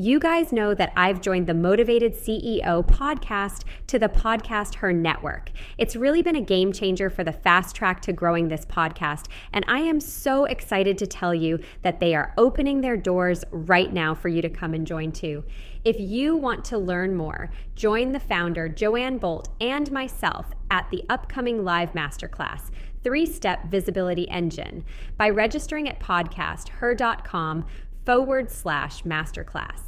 You 0.00 0.20
guys 0.20 0.52
know 0.52 0.74
that 0.74 0.92
I've 0.94 1.20
joined 1.20 1.48
the 1.48 1.54
Motivated 1.54 2.14
CEO 2.14 2.86
podcast 2.86 3.64
to 3.88 3.98
the 3.98 4.08
Podcast 4.08 4.76
Her 4.76 4.92
Network. 4.92 5.50
It's 5.76 5.96
really 5.96 6.22
been 6.22 6.36
a 6.36 6.40
game 6.40 6.72
changer 6.72 7.10
for 7.10 7.24
the 7.24 7.32
fast 7.32 7.74
track 7.74 8.00
to 8.02 8.12
growing 8.12 8.46
this 8.46 8.64
podcast, 8.64 9.26
and 9.52 9.64
I 9.66 9.80
am 9.80 9.98
so 9.98 10.44
excited 10.44 10.98
to 10.98 11.08
tell 11.08 11.34
you 11.34 11.58
that 11.82 11.98
they 11.98 12.14
are 12.14 12.32
opening 12.38 12.80
their 12.80 12.96
doors 12.96 13.42
right 13.50 13.92
now 13.92 14.14
for 14.14 14.28
you 14.28 14.40
to 14.40 14.48
come 14.48 14.72
and 14.72 14.86
join 14.86 15.10
too. 15.10 15.42
If 15.84 15.98
you 15.98 16.36
want 16.36 16.64
to 16.66 16.78
learn 16.78 17.16
more, 17.16 17.50
join 17.74 18.12
the 18.12 18.20
founder, 18.20 18.68
Joanne 18.68 19.18
Bolt, 19.18 19.48
and 19.60 19.90
myself 19.90 20.46
at 20.70 20.88
the 20.92 21.02
upcoming 21.08 21.64
live 21.64 21.92
masterclass 21.94 22.70
three 23.02 23.26
step 23.26 23.64
visibility 23.66 24.28
engine 24.28 24.84
by 25.16 25.28
registering 25.28 25.88
at 25.88 25.98
podcasther.com 25.98 27.66
forward 28.06 28.48
slash 28.48 29.02
masterclass. 29.02 29.87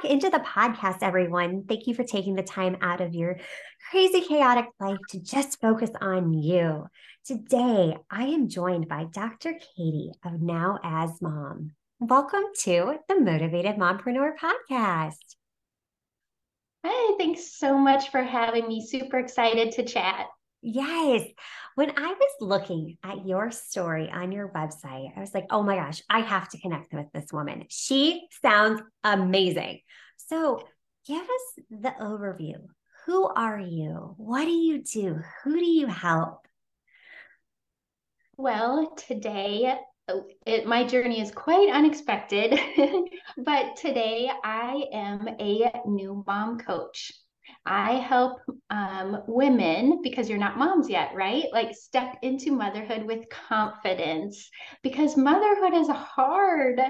Back 0.00 0.10
into 0.10 0.30
the 0.30 0.38
podcast, 0.38 0.98
everyone. 1.02 1.64
Thank 1.68 1.86
you 1.86 1.94
for 1.94 2.04
taking 2.04 2.34
the 2.34 2.42
time 2.42 2.78
out 2.80 3.02
of 3.02 3.14
your 3.14 3.38
crazy, 3.90 4.22
chaotic 4.22 4.66
life 4.78 4.98
to 5.10 5.20
just 5.20 5.60
focus 5.60 5.90
on 6.00 6.32
you. 6.32 6.86
Today, 7.26 7.96
I 8.10 8.24
am 8.24 8.48
joined 8.48 8.88
by 8.88 9.04
Dr. 9.12 9.52
Katy 9.52 10.12
of 10.24 10.40
Now 10.40 10.78
As 10.82 11.20
Mom. 11.20 11.72
Welcome 11.98 12.44
to 12.60 12.94
the 13.08 13.20
Motivated 13.20 13.76
Mompreneur 13.76 14.32
Podcast. 14.38 15.16
Hi, 16.84 17.16
thanks 17.18 17.58
so 17.58 17.76
much 17.76 18.10
for 18.10 18.22
having 18.22 18.68
me. 18.68 18.86
Super 18.86 19.18
excited 19.18 19.72
to 19.72 19.84
chat. 19.84 20.28
Yes. 20.62 21.26
When 21.80 21.92
I 21.96 22.08
was 22.12 22.34
looking 22.42 22.98
at 23.02 23.26
your 23.26 23.50
story 23.50 24.10
on 24.10 24.32
your 24.32 24.50
website, 24.50 25.16
I 25.16 25.18
was 25.18 25.32
like, 25.32 25.46
oh 25.48 25.62
my 25.62 25.76
gosh, 25.76 26.02
I 26.10 26.20
have 26.20 26.46
to 26.50 26.60
connect 26.60 26.92
with 26.92 27.06
this 27.14 27.32
woman. 27.32 27.64
She 27.70 28.28
sounds 28.42 28.82
amazing. 29.02 29.80
So 30.18 30.60
give 31.08 31.22
us 31.22 31.64
the 31.70 31.94
overview. 31.98 32.56
Who 33.06 33.26
are 33.28 33.58
you? 33.58 34.12
What 34.18 34.44
do 34.44 34.50
you 34.50 34.82
do? 34.82 35.20
Who 35.42 35.58
do 35.58 35.64
you 35.64 35.86
help? 35.86 36.46
Well, 38.36 38.94
today, 39.08 39.74
oh, 40.08 40.26
it, 40.44 40.66
my 40.66 40.84
journey 40.84 41.22
is 41.22 41.30
quite 41.30 41.70
unexpected, 41.72 42.60
but 43.38 43.76
today 43.76 44.30
I 44.44 44.84
am 44.92 45.28
a 45.40 45.72
new 45.86 46.22
mom 46.26 46.58
coach. 46.58 47.10
I 47.66 47.92
help 47.92 48.40
um, 48.70 49.22
women 49.26 50.00
because 50.02 50.28
you're 50.28 50.38
not 50.38 50.58
moms 50.58 50.88
yet, 50.88 51.12
right? 51.14 51.44
Like 51.52 51.74
step 51.74 52.16
into 52.22 52.52
motherhood 52.52 53.04
with 53.04 53.28
confidence 53.28 54.48
because 54.82 55.16
motherhood 55.16 55.74
is 55.74 55.88
hard. 55.88 56.80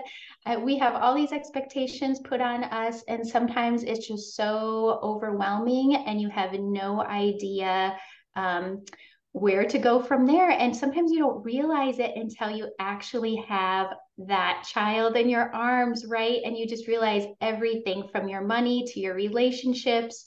Uh, 0.47 0.61
we 0.63 0.79
have 0.79 0.95
all 0.95 1.15
these 1.15 1.33
expectations 1.33 2.21
put 2.21 2.41
on 2.41 2.65
us, 2.65 3.03
and 3.09 3.27
sometimes 3.27 3.83
it's 3.83 4.07
just 4.07 4.37
so 4.37 5.01
overwhelming, 5.03 5.97
and 5.97 6.21
you 6.21 6.29
have 6.29 6.53
no 6.53 7.03
idea. 7.03 7.97
Um, 8.37 8.85
where 9.33 9.65
to 9.65 9.79
go 9.79 10.03
from 10.03 10.27
there. 10.27 10.51
And 10.51 10.75
sometimes 10.75 11.13
you 11.13 11.21
don't 11.21 11.45
realize 11.45 12.01
it 12.01 12.17
until 12.17 12.51
you 12.51 12.73
actually 12.81 13.37
have 13.49 13.95
that 14.19 14.67
child 14.69 15.17
in 15.17 15.29
your 15.29 15.55
arms, 15.55 16.05
right? 16.07 16.41
And 16.45 16.57
you 16.57 16.67
just 16.67 16.89
realize 16.89 17.27
everything 17.41 18.09
from 18.11 18.29
your 18.29 18.41
money 18.41 18.85
to 18.89 18.99
your 18.99 19.15
relationships 19.15 20.25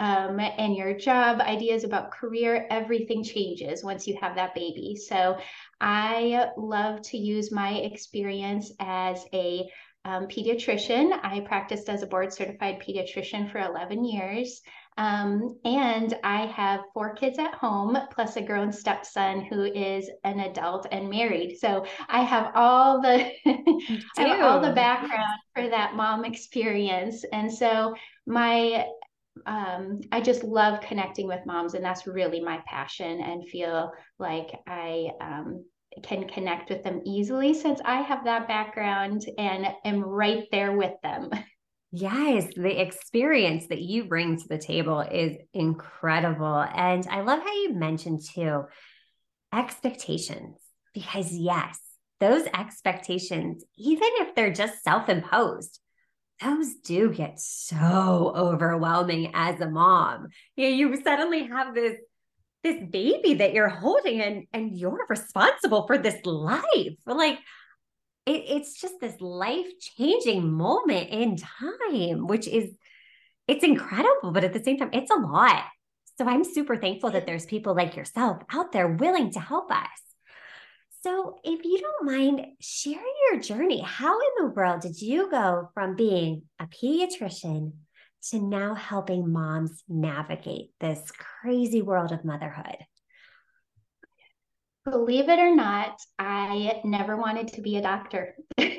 um, 0.00 0.40
and 0.40 0.74
your 0.74 0.94
job, 0.94 1.40
ideas 1.42 1.84
about 1.84 2.10
career, 2.10 2.66
everything 2.70 3.22
changes 3.22 3.84
once 3.84 4.06
you 4.06 4.16
have 4.18 4.34
that 4.34 4.54
baby. 4.54 4.96
So 4.96 5.36
I 5.78 6.48
love 6.56 7.02
to 7.02 7.18
use 7.18 7.52
my 7.52 7.72
experience 7.74 8.72
as 8.80 9.22
a 9.34 9.70
um, 10.06 10.26
pediatrician. 10.26 11.12
I 11.22 11.40
practiced 11.40 11.90
as 11.90 12.02
a 12.02 12.06
board 12.06 12.32
certified 12.32 12.80
pediatrician 12.80 13.52
for 13.52 13.58
11 13.58 14.02
years. 14.06 14.62
Um, 14.96 15.58
and 15.66 16.18
I 16.24 16.46
have 16.46 16.80
four 16.94 17.14
kids 17.14 17.38
at 17.38 17.52
home, 17.54 17.98
plus 18.10 18.36
a 18.36 18.42
grown 18.42 18.72
stepson 18.72 19.42
who 19.42 19.64
is 19.64 20.10
an 20.24 20.40
adult 20.40 20.86
and 20.90 21.10
married. 21.10 21.58
So 21.58 21.84
I 22.08 22.22
have 22.22 22.52
all 22.54 23.02
the 23.02 23.30
I 23.46 24.22
have 24.22 24.42
all 24.42 24.60
the 24.60 24.72
background 24.72 25.40
for 25.54 25.68
that 25.68 25.94
mom 25.94 26.24
experience. 26.24 27.22
And 27.32 27.52
so 27.52 27.94
my 28.26 28.86
um, 29.46 30.00
I 30.12 30.20
just 30.20 30.44
love 30.44 30.80
connecting 30.80 31.26
with 31.26 31.46
moms, 31.46 31.74
and 31.74 31.84
that's 31.84 32.06
really 32.06 32.40
my 32.40 32.60
passion. 32.66 33.20
And 33.20 33.48
feel 33.48 33.92
like 34.18 34.50
I 34.66 35.08
um, 35.20 35.64
can 36.02 36.28
connect 36.28 36.70
with 36.70 36.82
them 36.82 37.00
easily 37.04 37.54
since 37.54 37.80
I 37.84 38.02
have 38.02 38.24
that 38.24 38.48
background 38.48 39.24
and 39.38 39.66
am 39.84 40.00
right 40.00 40.44
there 40.50 40.76
with 40.76 40.94
them. 41.02 41.30
Yes, 41.92 42.46
the 42.54 42.80
experience 42.80 43.66
that 43.66 43.80
you 43.80 44.04
bring 44.04 44.36
to 44.36 44.48
the 44.48 44.58
table 44.58 45.00
is 45.00 45.36
incredible. 45.52 46.64
And 46.72 47.04
I 47.10 47.22
love 47.22 47.40
how 47.40 47.52
you 47.52 47.74
mentioned 47.74 48.20
too 48.32 48.62
expectations, 49.52 50.56
because 50.94 51.32
yes, 51.32 51.80
those 52.20 52.46
expectations, 52.56 53.64
even 53.76 54.08
if 54.18 54.36
they're 54.36 54.52
just 54.52 54.84
self 54.84 55.08
imposed, 55.08 55.80
those 56.40 56.74
do 56.74 57.12
get 57.12 57.38
so 57.38 58.32
overwhelming 58.34 59.32
as 59.34 59.60
a 59.60 59.68
mom. 59.68 60.28
You 60.56 60.68
know, 60.68 60.76
you 60.76 61.02
suddenly 61.02 61.46
have 61.46 61.74
this 61.74 61.96
this 62.62 62.76
baby 62.90 63.34
that 63.34 63.54
you're 63.54 63.68
holding 63.68 64.20
and 64.20 64.46
and 64.52 64.76
you're 64.76 65.06
responsible 65.08 65.86
for 65.86 65.98
this 65.98 66.24
life. 66.24 66.96
Like 67.06 67.38
it, 68.26 68.44
it's 68.46 68.80
just 68.80 68.94
this 69.00 69.20
life 69.20 69.66
changing 69.96 70.50
moment 70.52 71.08
in 71.10 71.36
time, 71.36 72.26
which 72.26 72.46
is 72.46 72.70
it's 73.48 73.64
incredible, 73.64 74.30
but 74.32 74.44
at 74.44 74.52
the 74.52 74.62
same 74.62 74.78
time, 74.78 74.90
it's 74.92 75.10
a 75.10 75.16
lot. 75.16 75.64
So 76.18 76.26
I'm 76.26 76.44
super 76.44 76.76
thankful 76.76 77.10
that 77.10 77.26
there's 77.26 77.46
people 77.46 77.74
like 77.74 77.96
yourself 77.96 78.42
out 78.52 78.72
there 78.72 78.88
willing 78.88 79.32
to 79.32 79.40
help 79.40 79.72
us. 79.72 79.88
So, 81.02 81.36
if 81.42 81.64
you 81.64 81.80
don't 81.80 82.12
mind 82.12 82.46
sharing 82.60 83.14
your 83.30 83.40
journey, 83.40 83.80
how 83.80 84.18
in 84.18 84.30
the 84.38 84.52
world 84.54 84.82
did 84.82 85.00
you 85.00 85.30
go 85.30 85.70
from 85.72 85.96
being 85.96 86.42
a 86.58 86.66
pediatrician 86.66 87.72
to 88.28 88.38
now 88.38 88.74
helping 88.74 89.32
moms 89.32 89.82
navigate 89.88 90.72
this 90.78 91.10
crazy 91.12 91.80
world 91.80 92.12
of 92.12 92.22
motherhood? 92.22 92.76
Believe 94.84 95.30
it 95.30 95.38
or 95.38 95.54
not, 95.56 95.98
I 96.18 96.82
never 96.84 97.16
wanted 97.16 97.48
to 97.48 97.62
be 97.62 97.76
a 97.76 97.82
doctor. 97.82 98.34
you 98.58 98.74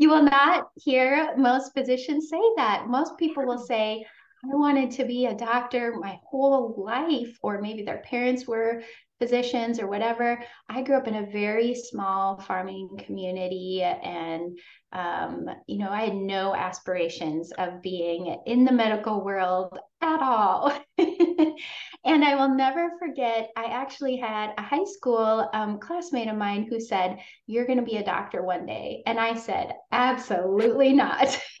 will 0.00 0.22
not 0.22 0.68
hear 0.74 1.34
most 1.38 1.72
physicians 1.72 2.28
say 2.28 2.42
that. 2.56 2.88
Most 2.88 3.16
people 3.16 3.46
will 3.46 3.58
say, 3.66 4.04
I 4.44 4.54
wanted 4.54 4.90
to 4.92 5.06
be 5.06 5.24
a 5.24 5.34
doctor 5.34 5.96
my 5.98 6.20
whole 6.28 6.74
life, 6.76 7.38
or 7.42 7.62
maybe 7.62 7.84
their 7.84 8.02
parents 8.02 8.46
were 8.46 8.82
physicians 9.18 9.80
or 9.80 9.86
whatever. 9.88 10.42
I 10.68 10.82
grew 10.82 10.96
up 10.96 11.08
in 11.08 11.16
a 11.16 11.30
very 11.30 11.74
small 11.74 12.40
farming 12.40 13.00
community, 13.04 13.82
and 13.82 14.58
um, 14.92 15.48
you 15.66 15.78
know, 15.78 15.90
I 15.90 16.02
had 16.02 16.14
no 16.14 16.54
aspirations 16.54 17.52
of 17.58 17.82
being 17.82 18.36
in 18.46 18.64
the 18.64 18.72
medical 18.72 19.24
world 19.24 19.78
at 20.00 20.20
all. 20.20 20.72
and 20.98 22.24
I 22.24 22.34
will 22.36 22.54
never 22.54 22.92
forget, 22.98 23.50
I 23.56 23.64
actually 23.64 24.16
had 24.16 24.52
a 24.56 24.62
high 24.62 24.84
school 24.84 25.48
um, 25.52 25.78
classmate 25.78 26.28
of 26.28 26.36
mine 26.36 26.66
who 26.68 26.80
said, 26.80 27.18
You're 27.46 27.66
going 27.66 27.78
to 27.78 27.84
be 27.84 27.96
a 27.96 28.04
doctor 28.04 28.42
one 28.42 28.66
day. 28.66 29.02
And 29.06 29.18
I 29.18 29.34
said, 29.34 29.72
Absolutely 29.92 30.92
not. 30.92 31.38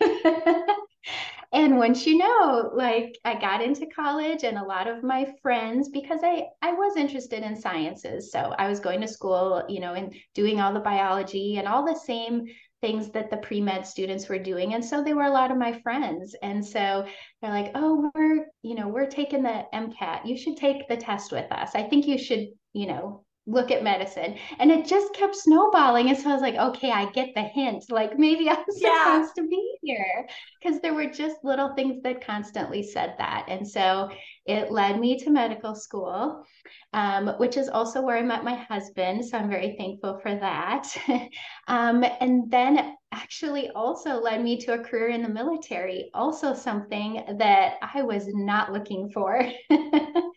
and 1.56 1.78
once 1.78 2.06
you 2.06 2.18
know 2.18 2.70
like 2.74 3.16
i 3.24 3.34
got 3.34 3.62
into 3.62 3.86
college 3.86 4.44
and 4.44 4.58
a 4.58 4.62
lot 4.62 4.86
of 4.86 5.02
my 5.02 5.26
friends 5.40 5.88
because 5.88 6.20
i 6.22 6.44
i 6.60 6.72
was 6.72 6.96
interested 6.96 7.42
in 7.42 7.56
sciences. 7.56 8.30
So 8.30 8.54
i 8.58 8.68
was 8.68 8.78
going 8.78 9.00
to 9.00 9.08
school 9.08 9.64
you 9.68 9.80
know 9.80 9.94
and 9.94 10.14
doing 10.34 10.60
all 10.60 10.74
the 10.74 10.80
biology 10.80 11.56
and 11.56 11.66
all 11.66 11.84
the 11.84 11.98
same 11.98 12.44
things 12.82 13.10
that 13.12 13.30
the 13.30 13.38
pre-med 13.38 13.86
students 13.86 14.28
were 14.28 14.38
doing. 14.38 14.74
And 14.74 14.84
so 14.84 15.02
they 15.02 15.14
were 15.14 15.22
a 15.22 15.30
lot 15.30 15.50
of 15.50 15.56
my 15.56 15.80
friends. 15.80 16.36
And 16.42 16.64
so 16.64 17.06
they're 17.40 17.50
like 17.50 17.72
oh 17.74 18.10
we're 18.14 18.46
you 18.62 18.74
know 18.74 18.88
we're 18.88 19.08
taking 19.08 19.42
the 19.42 19.64
mcat 19.72 20.26
you 20.26 20.36
should 20.36 20.58
take 20.58 20.86
the 20.88 20.96
test 20.96 21.32
with 21.32 21.50
us. 21.50 21.70
I 21.74 21.84
think 21.84 22.06
you 22.06 22.18
should 22.18 22.48
you 22.74 22.86
know 22.86 23.24
look 23.46 23.70
at 23.70 23.82
medicine. 23.82 24.36
And 24.58 24.70
it 24.70 24.86
just 24.86 25.14
kept 25.14 25.36
snowballing. 25.36 26.08
And 26.08 26.18
so 26.18 26.30
I 26.30 26.32
was 26.32 26.42
like, 26.42 26.56
okay, 26.56 26.90
I 26.90 27.10
get 27.10 27.34
the 27.34 27.42
hint. 27.42 27.84
Like 27.90 28.18
maybe 28.18 28.50
I'm 28.50 28.64
supposed 28.68 29.36
to 29.36 29.46
be 29.48 29.76
here. 29.82 30.26
Because 30.60 30.80
there 30.80 30.94
were 30.94 31.06
just 31.06 31.36
little 31.44 31.74
things 31.74 32.02
that 32.02 32.26
constantly 32.26 32.82
said 32.82 33.14
that. 33.18 33.46
And 33.48 33.66
so 33.66 34.10
it 34.46 34.72
led 34.72 34.98
me 34.98 35.18
to 35.20 35.30
medical 35.30 35.74
school, 35.74 36.44
um, 36.92 37.28
which 37.38 37.56
is 37.56 37.68
also 37.68 38.02
where 38.02 38.16
I 38.16 38.22
met 38.22 38.44
my 38.44 38.54
husband. 38.54 39.24
So 39.24 39.38
I'm 39.38 39.48
very 39.48 39.76
thankful 39.78 40.18
for 40.20 40.34
that. 40.34 40.88
um, 41.68 42.04
and 42.20 42.50
then 42.50 42.94
actually 43.12 43.70
also 43.70 44.20
led 44.20 44.42
me 44.42 44.58
to 44.58 44.74
a 44.74 44.84
career 44.84 45.08
in 45.08 45.22
the 45.22 45.28
military, 45.28 46.10
also 46.14 46.52
something 46.52 47.22
that 47.38 47.74
I 47.80 48.02
was 48.02 48.26
not 48.28 48.72
looking 48.72 49.10
for. 49.10 49.40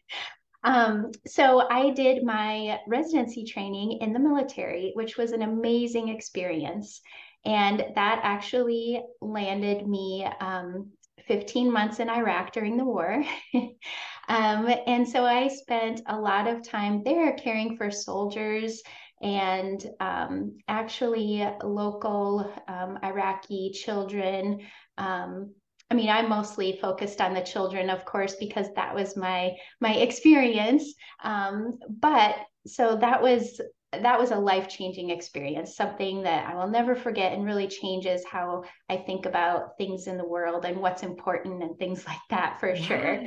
Um, 0.63 1.11
so 1.25 1.67
I 1.69 1.91
did 1.91 2.23
my 2.23 2.79
residency 2.87 3.45
training 3.45 3.99
in 4.01 4.13
the 4.13 4.19
military, 4.19 4.91
which 4.95 5.17
was 5.17 5.31
an 5.31 5.41
amazing 5.41 6.09
experience. 6.09 7.01
And 7.45 7.79
that 7.95 8.19
actually 8.23 9.01
landed 9.21 9.87
me 9.87 10.27
um, 10.41 10.91
15 11.27 11.71
months 11.71 11.99
in 11.99 12.09
Iraq 12.09 12.51
during 12.51 12.75
the 12.75 12.83
war. 12.83 13.23
um, 13.53 14.69
and 14.87 15.07
so 15.07 15.23
I 15.23 15.47
spent 15.47 16.01
a 16.07 16.19
lot 16.19 16.47
of 16.47 16.67
time 16.67 17.03
there 17.03 17.33
caring 17.33 17.77
for 17.77 17.91
soldiers 17.91 18.81
and 19.21 19.85
um, 19.99 20.57
actually 20.67 21.47
local 21.63 22.51
um, 22.67 22.97
Iraqi 23.03 23.71
children 23.73 24.59
um, 24.97 25.53
I 25.91 25.95
mean, 25.95 26.09
I'm 26.09 26.29
mostly 26.29 26.77
focused 26.81 27.19
on 27.19 27.33
the 27.33 27.41
children, 27.41 27.89
of 27.89 28.05
course, 28.05 28.35
because 28.35 28.67
that 28.75 28.93
was 28.93 29.17
my 29.17 29.53
my 29.79 29.95
experience. 29.95 30.93
Um, 31.23 31.79
but 31.89 32.35
so 32.67 32.95
that 32.97 33.21
was 33.21 33.59
that 33.91 34.19
was 34.19 34.29
a 34.29 34.35
life 34.35 34.67
changing 34.67 35.09
experience, 35.09 35.75
something 35.75 36.21
that 36.21 36.47
I 36.47 36.55
will 36.55 36.69
never 36.69 36.95
forget, 36.95 37.33
and 37.33 37.43
really 37.43 37.67
changes 37.67 38.23
how 38.23 38.63
I 38.87 38.97
think 38.97 39.25
about 39.25 39.77
things 39.77 40.05
in 40.05 40.17
the 40.17 40.27
world 40.27 40.65
and 40.65 40.77
what's 40.77 41.01
important 41.01 41.63
and 41.63 41.77
things 41.77 42.05
like 42.05 42.19
that 42.29 42.59
for 42.59 42.73
yeah. 42.73 42.83
sure. 42.83 43.25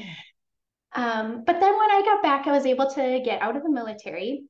Um, 0.95 1.43
but 1.45 1.59
then 1.59 1.79
when 1.79 1.91
I 1.91 2.03
got 2.05 2.23
back, 2.23 2.47
I 2.47 2.53
was 2.53 2.67
able 2.67 2.91
to 2.91 3.21
get 3.25 3.43
out 3.43 3.57
of 3.57 3.63
the 3.63 3.71
military 3.71 4.45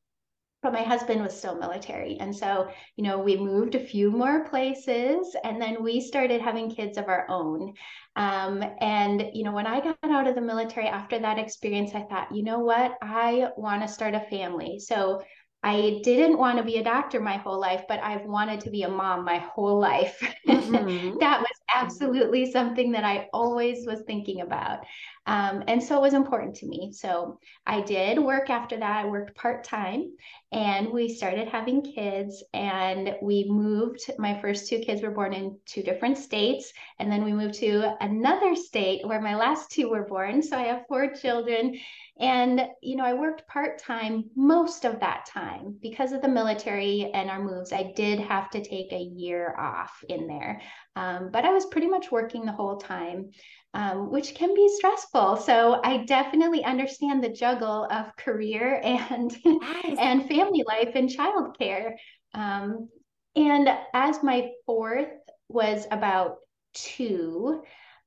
but 0.63 0.73
my 0.73 0.83
husband 0.83 1.21
was 1.21 1.37
still 1.37 1.59
military. 1.59 2.17
And 2.21 2.35
so, 2.35 2.69
you 2.97 3.05
know, 3.05 3.19
we 3.19 3.37
moved 3.37 3.75
a 3.75 3.85
few 3.85 4.11
more 4.11 4.45
places 4.45 5.35
and 5.43 5.61
then 5.61 5.83
we 5.83 6.01
started 6.01 6.41
having 6.41 6.71
kids 6.71 6.99
of 6.99 7.09
our 7.09 7.27
own. 7.29 7.75
Um, 8.15 8.63
and, 8.81 9.31
you 9.33 9.43
know, 9.43 9.53
when 9.53 9.67
I 9.67 9.81
got 9.81 9.99
out 10.05 10.29
of 10.29 10.35
the 10.35 10.41
military 10.41 10.87
after 10.87 11.19
that 11.19 11.39
experience, 11.39 11.93
I 11.95 12.03
thought, 12.03 12.35
you 12.35 12.45
know 12.45 12.61
what? 12.61 12.97
I 13.03 13.49
want 13.57 13.83
to 13.83 13.89
start 13.89 14.15
a 14.15 14.21
family. 14.21 14.79
So 14.79 15.23
I 15.65 16.01
didn't 16.03 16.39
want 16.39 16.59
to 16.59 16.65
be 16.65 16.77
a 16.77 16.85
doctor 16.85 17.21
my 17.21 17.37
whole 17.37 17.61
life, 17.61 17.85
but 17.89 18.01
I've 18.03 18.25
wanted 18.25 18.61
to 18.61 18.71
be 18.71 18.83
a 18.83 18.89
mom 18.89 19.25
my 19.25 19.39
whole 19.39 19.79
life. 19.79 20.21
Mm-hmm. 20.73 21.19
that 21.21 21.41
was 21.41 21.62
absolutely 21.75 22.51
something 22.51 22.93
that 22.93 23.05
I 23.05 23.29
always 23.33 23.87
was 23.87 24.03
thinking 24.07 24.41
about. 24.41 24.81
Um, 25.27 25.63
and 25.69 25.81
so 25.83 25.97
it 25.97 26.03
was 26.03 26.15
important 26.15 26.57
to 26.57 26.67
me. 26.67 26.93
So 26.93 27.39
I 27.65 27.81
did 27.83 28.19
work 28.19 28.51
after 28.51 28.77
that. 28.79 29.05
I 29.05 29.09
worked 29.09 29.37
part 29.37 29.63
time 29.63 30.11
and 30.51 30.91
we 30.91 31.09
started 31.09 31.49
having 31.49 31.83
kids. 31.83 32.43
And 32.53 33.15
we 33.23 33.47
moved, 33.49 34.11
my 34.19 34.41
first 34.41 34.69
two 34.69 34.81
kids 34.81 35.01
were 35.01 35.13
born 35.13 35.33
in 35.33 35.57
two 35.65 35.83
different 35.83 36.19
states. 36.19 36.73
And 36.99 37.11
then 37.11 37.25
we 37.25 37.33
moved 37.33 37.55
to 37.55 37.95
another 38.01 38.57
state 38.57 39.07
where 39.07 39.21
my 39.21 39.37
last 39.37 39.71
two 39.71 39.89
were 39.91 40.07
born. 40.07 40.43
So 40.43 40.57
I 40.57 40.63
have 40.65 40.87
four 40.89 41.15
children. 41.15 41.79
And, 42.19 42.67
you 42.83 42.97
know, 42.97 43.05
I 43.05 43.15
worked 43.15 43.47
part 43.47 43.79
time 43.79 44.25
most 44.37 44.85
of 44.85 45.01
that 45.01 45.27
time 45.27 45.77
because 45.81 46.13
of 46.13 46.21
the 46.21 46.29
military 46.29 47.11
and 47.15 47.31
our 47.31 47.43
moves. 47.43 47.73
I 47.73 47.93
did 47.95 48.19
have 48.19 48.51
to 48.51 48.63
take 48.63 48.93
a 48.93 48.99
year 48.99 49.55
off 49.57 50.05
in 50.09 50.27
there. 50.27 50.61
Um, 50.95 51.31
but 51.33 51.45
I 51.45 51.51
was 51.51 51.62
pretty 51.67 51.89
much 51.89 52.11
working 52.11 52.45
the 52.45 52.53
whole 52.53 52.77
time, 52.77 53.31
um, 53.75 54.11
which 54.11 54.35
can 54.35 54.55
be 54.55 54.69
stressful. 54.69 55.37
So 55.37 55.81
I 55.83 55.99
definitely 56.05 56.65
understand 56.65 57.23
the 57.23 57.29
juggle 57.29 57.87
of 57.91 58.17
career 58.17 58.81
and 58.85 59.37
yes. 59.45 59.97
and 59.99 60.29
family 60.29 60.65
life 60.67 60.93
and 60.95 61.09
childcare. 61.09 61.93
Um, 62.35 62.89
and 63.35 63.69
as 63.95 64.23
my 64.23 64.51
fourth 64.67 65.09
was 65.49 65.87
about 65.91 66.37
two, 66.75 67.63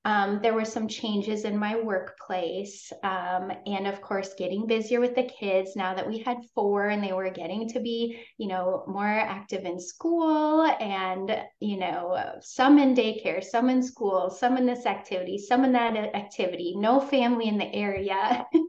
um, 0.05 0.39
there 0.43 0.53
were 0.53 0.65
some 0.65 0.87
changes 0.87 1.45
in 1.45 1.57
my 1.57 1.75
workplace. 1.81 2.93
Um, 3.03 3.51
and 3.65 3.87
of 3.87 4.01
course, 4.01 4.35
getting 4.37 4.67
busier 4.67 4.99
with 4.99 5.15
the 5.15 5.23
kids 5.23 5.75
now 5.75 5.95
that 5.95 6.07
we 6.07 6.19
had 6.19 6.37
four 6.53 6.89
and 6.89 7.03
they 7.03 7.11
were 7.11 7.31
getting 7.31 7.67
to 7.69 7.79
be, 7.79 8.19
you 8.37 8.47
know, 8.47 8.83
more 8.87 9.05
active 9.05 9.65
in 9.65 9.79
school 9.79 10.61
and, 10.79 11.35
you 11.59 11.77
know, 11.77 12.37
some 12.41 12.77
in 12.77 12.95
daycare, 12.95 13.43
some 13.43 13.67
in 13.69 13.81
school, 13.81 14.29
some 14.29 14.57
in 14.57 14.67
this 14.67 14.85
activity, 14.85 15.39
some 15.39 15.65
in 15.65 15.73
that 15.73 15.95
activity, 16.15 16.75
no 16.77 16.99
family 16.99 17.47
in 17.47 17.57
the 17.57 17.73
area. 17.73 18.45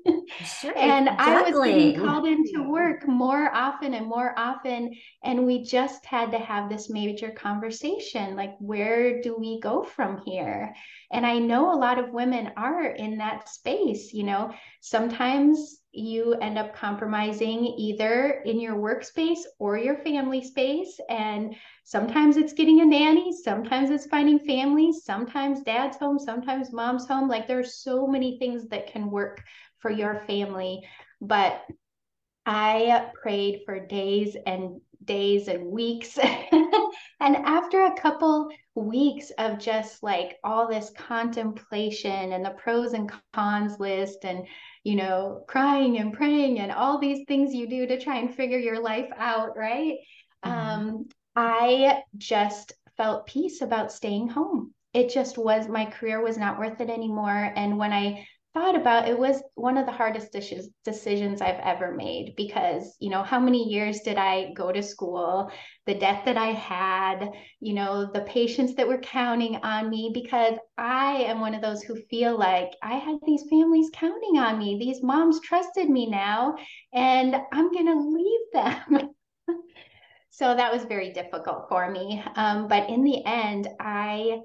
Sure, 0.61 0.77
and 0.77 1.09
I 1.09 1.51
was 1.51 1.63
being 1.63 1.99
called 1.99 2.27
into 2.27 2.59
mm-hmm. 2.59 2.71
work 2.71 3.09
more 3.09 3.55
often 3.55 3.95
and 3.95 4.07
more 4.07 4.39
often. 4.39 4.95
And 5.23 5.47
we 5.47 5.63
just 5.63 6.05
had 6.05 6.31
to 6.33 6.39
have 6.39 6.69
this 6.69 6.91
major 6.91 7.31
conversation 7.31 8.37
like, 8.37 8.55
where 8.59 9.23
do 9.23 9.37
we 9.39 9.61
go 9.61 9.83
from 9.83 10.21
here? 10.25 10.75
And 11.13 11.25
I 11.25 11.39
know 11.39 11.73
a 11.73 11.79
lot 11.79 11.99
of 11.99 12.13
women 12.13 12.53
are 12.57 12.87
in 12.87 13.19
that 13.19 13.49
space. 13.49 14.13
You 14.13 14.25
know, 14.25 14.53
sometimes 14.81 15.81
you 15.93 16.35
end 16.35 16.59
up 16.59 16.75
compromising 16.75 17.65
either 17.79 18.43
in 18.45 18.61
your 18.61 18.77
workspace 18.77 19.41
or 19.59 19.79
your 19.79 19.97
family 19.99 20.45
space. 20.45 21.01
And 21.09 21.55
sometimes 21.85 22.37
it's 22.37 22.53
getting 22.53 22.83
a 22.83 22.85
nanny, 22.85 23.33
sometimes 23.33 23.91
it's 23.91 24.07
finding 24.07 24.39
family, 24.41 24.93
sometimes 24.93 25.63
dad's 25.63 25.97
home, 25.97 26.19
sometimes 26.19 26.73
mom's 26.73 27.09
home. 27.09 27.29
Like 27.29 27.49
there's 27.49 27.83
so 27.83 28.07
many 28.07 28.39
things 28.39 28.69
that 28.69 28.93
can 28.93 29.11
work 29.11 29.43
for 29.81 29.91
your 29.91 30.23
family. 30.27 30.83
But 31.21 31.65
I 32.45 33.11
prayed 33.23 33.63
for 33.67 33.85
days 33.85 34.37
and 34.47 34.81
days 35.05 35.49
and 35.49 35.67
weeks. 35.67 36.19
and 37.21 37.37
after 37.37 37.85
a 37.85 38.01
couple 38.01 38.49
weeks 38.77 39.31
of 39.39 39.59
just 39.59 40.03
like 40.03 40.37
all 40.45 40.69
this 40.69 40.93
contemplation 40.97 42.33
and 42.33 42.45
the 42.45 42.51
pros 42.51 42.93
and 42.93 43.11
cons 43.33 43.81
list 43.81 44.25
and 44.25 44.47
you 44.85 44.95
know 44.95 45.45
crying 45.49 45.99
and 45.99 46.13
praying 46.13 46.61
and 46.61 46.71
all 46.71 46.99
these 46.99 47.25
things 47.27 47.55
you 47.55 47.69
do 47.69 47.87
to 47.87 47.99
try 47.99 48.19
and 48.19 48.35
figure 48.35 48.59
your 48.59 48.81
life 48.81 49.09
out 49.17 49.57
right 49.57 49.97
mm-hmm. 50.45 50.53
um 50.53 51.09
i 51.35 52.03
just 52.19 52.75
felt 52.99 53.27
peace 53.27 53.63
about 53.63 53.91
staying 53.91 54.29
home 54.29 54.73
it 54.93 55.09
just 55.09 55.39
was 55.39 55.69
my 55.69 55.87
career 55.87 56.23
was 56.23 56.37
not 56.37 56.59
worth 56.59 56.81
it 56.83 56.91
anymore 56.91 57.53
and 57.57 57.79
when 57.79 57.95
i 57.95 58.27
thought 58.57 58.75
about 58.75 59.07
it 59.07 59.19
was 59.19 59.43
one 59.55 59.77
of 59.77 59.85
the 59.85 59.93
hardest 59.93 60.33
dishes, 60.33 60.71
decisions 60.83 61.43
I've 61.43 61.61
ever 61.61 61.95
made 61.95 62.33
because, 62.39 62.97
you 63.01 63.11
know, 63.11 63.23
how 63.23 63.39
many 63.39 63.69
years 63.69 64.01
did 64.01 64.17
I 64.17 64.55
go 64.55 64.73
to 64.73 64.83
school, 64.83 65.51
the 65.85 65.93
debt 65.93 66.25
that 66.25 66.39
I 66.39 66.53
had, 66.53 67.29
you 67.61 67.75
know, 67.75 68.11
the 68.11 68.23
patients 68.23 68.75
that 68.77 68.89
were 68.89 68.97
counting 68.97 69.57
on 69.57 69.91
me 69.91 70.11
because 70.15 70.55
I 70.79 71.17
am 71.25 71.41
one 71.41 71.53
of 71.53 71.61
those 71.61 71.83
who 71.83 72.01
feel 72.09 72.39
like 72.39 72.71
I 72.83 72.95
had 72.95 73.19
these 73.27 73.45
families 73.51 73.91
counting 73.93 74.39
on 74.39 74.59
me. 74.59 74.79
These 74.81 75.03
moms 75.03 75.39
trusted 75.41 75.91
me 75.91 76.09
now 76.09 76.57
and 76.95 77.37
I'm 77.53 77.71
going 77.71 77.87
to 77.87 78.09
leave 78.09 78.41
them. 78.55 79.11
so 80.31 80.57
that 80.57 80.73
was 80.73 80.85
very 80.85 81.13
difficult 81.13 81.67
for 81.69 81.91
me. 81.91 82.25
Um, 82.37 82.69
but 82.69 82.89
in 82.89 83.05
the 83.05 83.23
end, 83.23 83.69
I 83.79 84.39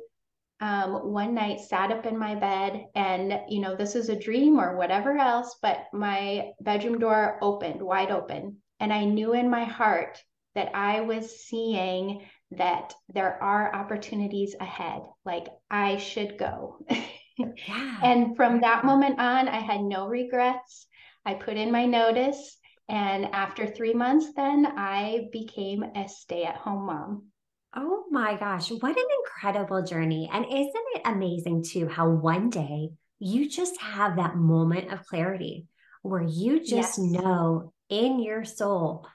um, 0.62 1.12
one 1.12 1.34
night 1.34 1.60
sat 1.60 1.91
up 1.91 2.06
in 2.06 2.18
my 2.18 2.36
bed 2.36 2.86
and 2.96 3.41
you 3.50 3.60
know 3.60 3.75
this 3.75 3.96
is 3.96 4.10
a 4.10 4.20
dream 4.20 4.60
or 4.60 4.77
whatever 4.77 5.18
else 5.18 5.58
but 5.62 5.88
my 5.91 6.51
bedroom 6.62 7.00
door 7.00 7.39
opened 7.41 7.82
wide 7.82 8.12
open 8.12 8.58
and 8.80 8.94
i 8.94 9.03
knew 9.03 9.34
in 9.34 9.50
my 9.50 9.63
heart 9.63 10.22
that 10.53 10.72
i 10.75 11.01
was 11.01 11.44
seeing 11.44 12.24
that 12.51 12.94
there 13.10 13.41
are 13.41 13.74
opportunities 13.75 14.56
ahead 14.60 15.01
like 15.25 15.48
i 15.70 15.98
should 15.98 16.38
go. 16.38 16.77
Yeah. 17.38 18.00
and 18.03 18.36
from 18.36 18.62
that 18.62 18.86
moment 18.86 19.20
on 19.20 19.48
i 19.48 19.60
had 19.60 19.82
no 19.82 20.06
regrets. 20.06 20.86
I 21.25 21.34
put 21.34 21.58
in 21.58 21.72
my 21.72 21.86
notice 21.88 22.58
and 22.88 23.25
after 23.27 23.65
three 23.65 23.94
months 23.94 24.34
then 24.36 24.68
i 24.77 25.27
became 25.32 25.82
a 25.96 26.08
stay-at-home 26.08 26.86
mom 26.86 27.30
Oh 27.75 28.05
my 28.11 28.35
gosh, 28.37 28.69
what 28.69 28.97
an 28.97 29.05
incredible 29.19 29.83
journey. 29.83 30.29
And 30.31 30.45
isn't 30.45 30.73
it 30.95 31.01
amazing 31.05 31.63
too 31.63 31.87
how 31.87 32.09
one 32.09 32.49
day 32.49 32.89
you 33.19 33.49
just 33.49 33.79
have 33.79 34.17
that 34.17 34.35
moment 34.35 34.91
of 34.91 35.05
clarity 35.05 35.67
where 36.01 36.23
you 36.23 36.59
just 36.59 36.71
yes. 36.71 36.97
know 36.97 37.71
in 37.89 38.19
your 38.19 38.43
soul, 38.43 39.07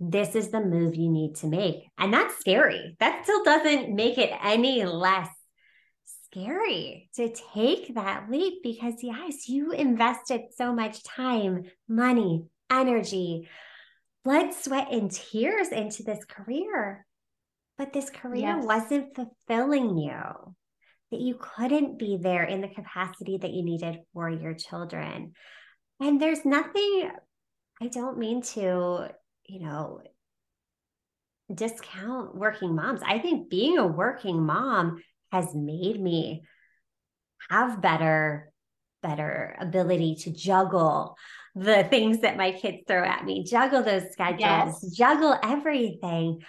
this 0.00 0.34
is 0.34 0.50
the 0.50 0.60
move 0.60 0.96
you 0.96 1.10
need 1.10 1.36
to 1.36 1.46
make. 1.46 1.88
And 1.98 2.12
that's 2.12 2.38
scary. 2.38 2.96
That 2.98 3.22
still 3.22 3.44
doesn't 3.44 3.94
make 3.94 4.18
it 4.18 4.32
any 4.42 4.84
less 4.84 5.28
scary 6.24 7.08
to 7.14 7.32
take 7.54 7.94
that 7.94 8.30
leap 8.30 8.62
because, 8.62 8.94
yes, 9.02 9.48
you 9.48 9.70
invested 9.70 10.40
so 10.56 10.74
much 10.74 11.04
time, 11.04 11.64
money, 11.88 12.46
energy, 12.70 13.48
blood, 14.24 14.54
sweat, 14.54 14.88
and 14.90 15.10
tears 15.10 15.68
into 15.68 16.02
this 16.02 16.24
career, 16.24 17.06
but 17.78 17.92
this 17.92 18.10
career 18.10 18.56
yes. 18.56 18.64
wasn't 18.64 19.14
fulfilling 19.14 19.96
you, 19.96 20.54
that 21.10 21.20
you 21.20 21.38
couldn't 21.38 21.98
be 21.98 22.18
there 22.20 22.44
in 22.44 22.60
the 22.60 22.68
capacity 22.68 23.38
that 23.38 23.52
you 23.52 23.64
needed 23.64 23.98
for 24.12 24.30
your 24.30 24.54
children. 24.54 25.32
And 26.00 26.20
there's 26.20 26.44
nothing, 26.44 27.10
I 27.80 27.88
don't 27.88 28.18
mean 28.18 28.42
to, 28.42 29.08
you 29.46 29.60
know, 29.60 30.00
discount 31.52 32.34
working 32.34 32.74
moms. 32.74 33.00
I 33.06 33.18
think 33.18 33.50
being 33.50 33.78
a 33.78 33.86
working 33.86 34.44
mom 34.44 35.02
has 35.30 35.54
made 35.54 36.00
me 36.00 36.42
have 37.50 37.82
better 37.82 38.52
better 39.02 39.56
ability 39.58 40.14
to 40.14 40.30
juggle 40.30 41.16
the 41.54 41.84
things 41.90 42.20
that 42.20 42.36
my 42.36 42.52
kids 42.52 42.78
throw 42.86 43.04
at 43.04 43.24
me, 43.24 43.44
juggle 43.44 43.82
those 43.82 44.10
schedules, 44.12 44.80
yes. 44.82 44.96
juggle 44.96 45.36
everything. 45.42 46.40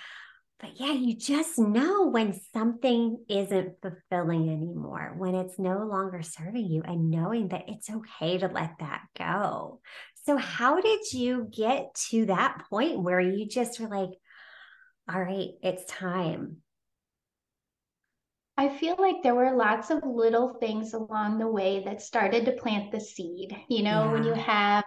But 0.64 0.80
yeah, 0.80 0.94
you 0.94 1.14
just 1.14 1.60
know 1.60 2.08
when 2.08 2.40
something 2.54 3.26
isn't 3.28 3.82
fulfilling 3.82 4.50
anymore, 4.50 5.14
when 5.18 5.36
it's 5.36 5.60
no 5.60 5.80
longer 5.80 6.22
serving 6.22 6.68
you, 6.68 6.82
and 6.86 7.12
knowing 7.12 7.50
that 7.50 7.66
it's 7.68 7.90
okay 7.90 8.38
to 8.38 8.48
let 8.48 8.76
that 8.80 9.02
go. 9.18 9.82
So, 10.26 10.38
how 10.38 10.80
did 10.80 11.12
you 11.12 11.50
get 11.52 11.94
to 12.12 12.28
that 12.28 12.64
point 12.70 13.04
where 13.04 13.20
you 13.20 13.46
just 13.46 13.78
were 13.78 13.90
like, 13.90 14.12
all 15.14 15.22
right, 15.22 15.50
it's 15.62 15.84
time? 15.92 16.60
I 18.56 18.70
feel 18.70 18.96
like 18.98 19.22
there 19.22 19.36
were 19.36 19.58
lots 19.58 19.90
of 19.90 20.02
little 20.06 20.54
things 20.62 20.94
along 20.94 21.40
the 21.40 21.48
way 21.48 21.84
that 21.84 22.02
started 22.02 22.46
to 22.46 22.54
plant 22.54 22.94
the 22.94 23.02
seed. 23.02 23.54
You 23.68 23.84
know, 23.84 24.06
yeah. 24.06 24.12
when 24.14 24.24
you 24.24 24.34
have 24.34 24.86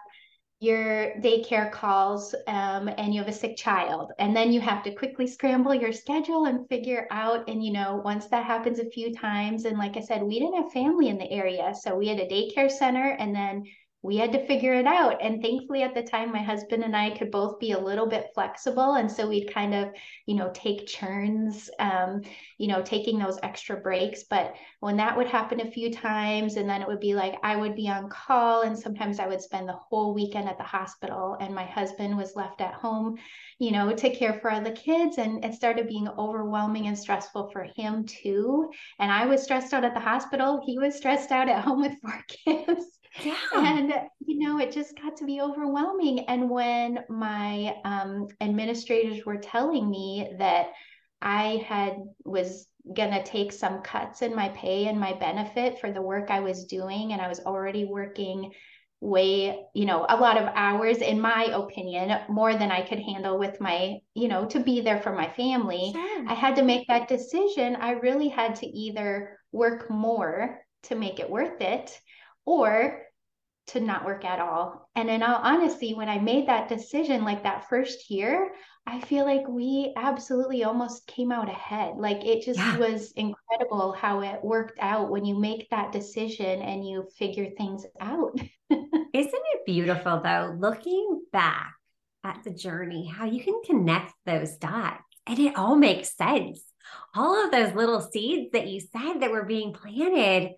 your 0.58 1.12
daycare 1.20 1.70
calls 1.70 2.34
um, 2.46 2.88
and 2.96 3.12
you 3.12 3.20
have 3.20 3.28
a 3.28 3.32
sick 3.32 3.56
child 3.58 4.12
and 4.18 4.34
then 4.34 4.50
you 4.50 4.60
have 4.60 4.82
to 4.82 4.94
quickly 4.94 5.26
scramble 5.26 5.74
your 5.74 5.92
schedule 5.92 6.46
and 6.46 6.66
figure 6.68 7.06
out 7.10 7.46
and 7.46 7.62
you 7.62 7.70
know 7.70 8.00
once 8.04 8.26
that 8.28 8.44
happens 8.44 8.78
a 8.78 8.90
few 8.90 9.14
times 9.14 9.66
and 9.66 9.76
like 9.76 9.98
i 9.98 10.00
said 10.00 10.22
we 10.22 10.38
didn't 10.38 10.54
have 10.62 10.72
family 10.72 11.08
in 11.08 11.18
the 11.18 11.30
area 11.30 11.74
so 11.78 11.94
we 11.94 12.08
had 12.08 12.18
a 12.18 12.28
daycare 12.28 12.70
center 12.70 13.10
and 13.18 13.34
then 13.34 13.62
we 14.06 14.16
had 14.16 14.30
to 14.30 14.46
figure 14.46 14.72
it 14.72 14.86
out. 14.86 15.20
And 15.20 15.42
thankfully, 15.42 15.82
at 15.82 15.92
the 15.92 16.02
time, 16.02 16.30
my 16.30 16.42
husband 16.42 16.84
and 16.84 16.96
I 16.96 17.10
could 17.10 17.32
both 17.32 17.58
be 17.58 17.72
a 17.72 17.78
little 17.78 18.06
bit 18.06 18.30
flexible. 18.34 18.94
And 18.94 19.10
so 19.10 19.28
we'd 19.28 19.52
kind 19.52 19.74
of, 19.74 19.88
you 20.26 20.36
know, 20.36 20.52
take 20.54 20.86
turns, 20.86 21.68
um, 21.80 22.22
you 22.56 22.68
know, 22.68 22.82
taking 22.82 23.18
those 23.18 23.40
extra 23.42 23.76
breaks. 23.78 24.22
But 24.22 24.54
when 24.78 24.96
that 24.98 25.16
would 25.16 25.26
happen 25.26 25.60
a 25.60 25.70
few 25.70 25.92
times, 25.92 26.54
and 26.54 26.70
then 26.70 26.82
it 26.82 26.86
would 26.86 27.00
be 27.00 27.14
like 27.14 27.34
I 27.42 27.56
would 27.56 27.74
be 27.74 27.88
on 27.88 28.08
call, 28.08 28.62
and 28.62 28.78
sometimes 28.78 29.18
I 29.18 29.26
would 29.26 29.42
spend 29.42 29.68
the 29.68 29.72
whole 29.72 30.14
weekend 30.14 30.48
at 30.48 30.56
the 30.56 30.64
hospital, 30.64 31.36
and 31.40 31.52
my 31.52 31.64
husband 31.64 32.16
was 32.16 32.36
left 32.36 32.60
at 32.60 32.74
home, 32.74 33.16
you 33.58 33.72
know, 33.72 33.92
to 33.92 34.14
care 34.14 34.34
for 34.34 34.60
the 34.60 34.70
kids. 34.70 35.18
And 35.18 35.44
it 35.44 35.54
started 35.54 35.88
being 35.88 36.08
overwhelming 36.16 36.86
and 36.86 36.96
stressful 36.96 37.50
for 37.50 37.66
him 37.74 38.06
too. 38.06 38.70
And 39.00 39.10
I 39.10 39.26
was 39.26 39.42
stressed 39.42 39.74
out 39.74 39.84
at 39.84 39.94
the 39.94 40.00
hospital. 40.00 40.62
He 40.64 40.78
was 40.78 40.94
stressed 40.94 41.32
out 41.32 41.48
at 41.48 41.64
home 41.64 41.80
with 41.80 42.00
four 42.00 42.24
kids. 42.44 42.95
Yeah. 43.24 43.36
And, 43.54 43.92
you 44.20 44.38
know, 44.38 44.58
it 44.58 44.72
just 44.72 45.00
got 45.00 45.16
to 45.16 45.24
be 45.24 45.40
overwhelming. 45.40 46.20
And 46.28 46.50
when 46.50 47.00
my 47.08 47.76
um, 47.84 48.28
administrators 48.40 49.24
were 49.24 49.38
telling 49.38 49.90
me 49.90 50.30
that 50.38 50.72
I 51.22 51.64
had 51.66 51.96
was 52.24 52.66
going 52.94 53.10
to 53.10 53.24
take 53.24 53.52
some 53.52 53.82
cuts 53.82 54.22
in 54.22 54.34
my 54.34 54.50
pay 54.50 54.86
and 54.86 55.00
my 55.00 55.14
benefit 55.14 55.80
for 55.80 55.90
the 55.90 56.02
work 56.02 56.30
I 56.30 56.40
was 56.40 56.66
doing, 56.66 57.12
and 57.12 57.20
I 57.20 57.28
was 57.28 57.40
already 57.40 57.84
working 57.84 58.52
way 59.00 59.64
you 59.74 59.84
know 59.84 60.06
a 60.08 60.16
lot 60.16 60.38
of 60.38 60.48
hours 60.54 60.98
in 60.98 61.20
my 61.20 61.44
opinion 61.52 62.18
more 62.30 62.54
than 62.54 62.70
i 62.70 62.80
could 62.80 62.98
handle 62.98 63.38
with 63.38 63.60
my 63.60 63.98
you 64.14 64.26
know 64.26 64.46
to 64.46 64.58
be 64.58 64.80
there 64.80 65.00
for 65.02 65.12
my 65.12 65.28
family 65.34 65.92
sure. 65.92 66.28
i 66.28 66.32
had 66.32 66.56
to 66.56 66.62
make 66.62 66.88
that 66.88 67.06
decision 67.06 67.76
i 67.76 67.90
really 67.90 68.28
had 68.28 68.54
to 68.54 68.66
either 68.66 69.38
work 69.52 69.90
more 69.90 70.62
to 70.82 70.94
make 70.94 71.20
it 71.20 71.28
worth 71.28 71.60
it 71.60 72.00
or 72.46 73.02
to 73.68 73.80
not 73.80 74.04
work 74.04 74.24
at 74.24 74.38
all. 74.38 74.88
And 74.94 75.10
in 75.10 75.22
all 75.22 75.40
honesty, 75.42 75.92
when 75.94 76.08
I 76.08 76.18
made 76.18 76.48
that 76.48 76.68
decision, 76.68 77.24
like 77.24 77.42
that 77.42 77.68
first 77.68 78.10
year, 78.10 78.52
I 78.86 79.00
feel 79.00 79.24
like 79.24 79.48
we 79.48 79.92
absolutely 79.96 80.62
almost 80.62 81.08
came 81.08 81.32
out 81.32 81.48
ahead. 81.48 81.96
Like 81.96 82.24
it 82.24 82.44
just 82.44 82.60
yeah. 82.60 82.76
was 82.76 83.10
incredible 83.12 83.92
how 83.92 84.20
it 84.20 84.38
worked 84.44 84.78
out 84.80 85.10
when 85.10 85.24
you 85.24 85.36
make 85.36 85.68
that 85.70 85.90
decision 85.90 86.62
and 86.62 86.88
you 86.88 87.08
figure 87.18 87.50
things 87.58 87.84
out. 88.00 88.38
Isn't 88.70 89.10
it 89.12 89.66
beautiful 89.66 90.20
though, 90.22 90.54
looking 90.56 91.22
back 91.32 91.74
at 92.22 92.44
the 92.44 92.50
journey, 92.50 93.08
how 93.08 93.24
you 93.24 93.42
can 93.42 93.60
connect 93.64 94.14
those 94.24 94.56
dots 94.56 95.02
and 95.26 95.38
it 95.40 95.56
all 95.56 95.76
makes 95.76 96.16
sense. 96.16 96.62
All 97.14 97.44
of 97.44 97.50
those 97.50 97.74
little 97.74 98.00
seeds 98.00 98.52
that 98.52 98.68
you 98.68 98.80
said 98.80 99.20
that 99.20 99.32
were 99.32 99.44
being 99.44 99.72
planted 99.72 100.52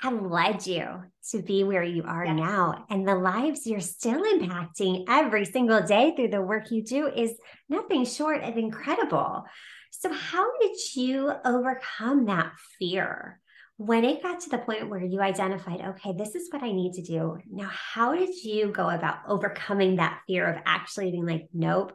have 0.00 0.22
led 0.22 0.66
you 0.66 0.86
to 1.30 1.42
be 1.42 1.64
where 1.64 1.82
you 1.82 2.02
are 2.04 2.26
yes. 2.26 2.36
now. 2.36 2.84
And 2.90 3.06
the 3.06 3.14
lives 3.14 3.66
you're 3.66 3.80
still 3.80 4.22
impacting 4.22 5.04
every 5.08 5.44
single 5.44 5.82
day 5.82 6.12
through 6.14 6.28
the 6.28 6.42
work 6.42 6.70
you 6.70 6.82
do 6.82 7.06
is 7.08 7.32
nothing 7.68 8.04
short 8.04 8.42
of 8.42 8.56
incredible. 8.56 9.44
So, 9.90 10.12
how 10.12 10.46
did 10.60 10.76
you 10.94 11.32
overcome 11.44 12.26
that 12.26 12.52
fear? 12.78 13.40
When 13.78 14.04
it 14.04 14.22
got 14.22 14.40
to 14.40 14.50
the 14.50 14.58
point 14.58 14.88
where 14.88 15.04
you 15.04 15.20
identified, 15.20 15.82
okay, 15.82 16.14
this 16.16 16.34
is 16.34 16.48
what 16.50 16.62
I 16.62 16.72
need 16.72 16.94
to 16.94 17.02
do. 17.02 17.38
Now, 17.50 17.70
how 17.70 18.14
did 18.14 18.34
you 18.42 18.68
go 18.68 18.88
about 18.88 19.18
overcoming 19.28 19.96
that 19.96 20.20
fear 20.26 20.46
of 20.50 20.62
actually 20.64 21.10
being 21.10 21.26
like, 21.26 21.48
nope, 21.52 21.92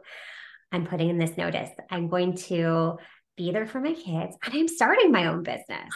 I'm 0.70 0.86
putting 0.86 1.08
in 1.08 1.18
this 1.18 1.36
notice. 1.36 1.70
I'm 1.90 2.08
going 2.08 2.36
to 2.36 2.98
be 3.36 3.50
there 3.50 3.66
for 3.66 3.80
my 3.80 3.94
kids 3.94 4.36
and 4.44 4.54
I'm 4.54 4.68
starting 4.68 5.10
my 5.10 5.26
own 5.26 5.42
business 5.42 5.90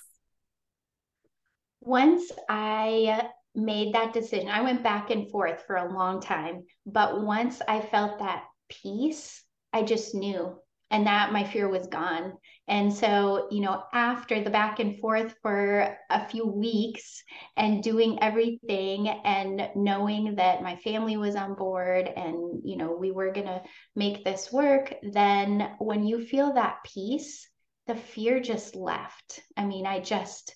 once 1.80 2.30
I 2.48 3.20
uh, 3.22 3.28
made 3.54 3.94
that 3.94 4.12
decision, 4.12 4.48
I 4.48 4.62
went 4.62 4.82
back 4.82 5.10
and 5.10 5.30
forth 5.30 5.64
for 5.66 5.76
a 5.76 5.92
long 5.92 6.20
time. 6.20 6.64
But 6.84 7.22
once 7.22 7.60
I 7.66 7.80
felt 7.80 8.18
that 8.18 8.44
peace, 8.68 9.42
I 9.72 9.82
just 9.82 10.14
knew 10.14 10.56
and 10.90 11.06
that 11.06 11.32
my 11.32 11.42
fear 11.42 11.68
was 11.68 11.88
gone. 11.88 12.34
And 12.68 12.92
so, 12.92 13.48
you 13.50 13.60
know, 13.60 13.82
after 13.92 14.42
the 14.42 14.50
back 14.50 14.78
and 14.78 14.98
forth 15.00 15.34
for 15.42 15.96
a 16.10 16.28
few 16.28 16.46
weeks 16.46 17.22
and 17.56 17.82
doing 17.82 18.18
everything 18.22 19.08
and 19.08 19.68
knowing 19.74 20.36
that 20.36 20.62
my 20.62 20.76
family 20.76 21.16
was 21.16 21.34
on 21.34 21.54
board 21.54 22.06
and, 22.06 22.62
you 22.64 22.76
know, 22.76 22.92
we 22.92 23.10
were 23.10 23.32
going 23.32 23.46
to 23.46 23.62
make 23.96 24.24
this 24.24 24.52
work, 24.52 24.94
then 25.02 25.72
when 25.78 26.04
you 26.06 26.24
feel 26.24 26.54
that 26.54 26.78
peace, 26.84 27.48
the 27.88 27.96
fear 27.96 28.40
just 28.40 28.76
left. 28.76 29.40
I 29.56 29.64
mean, 29.64 29.86
I 29.86 30.00
just, 30.00 30.54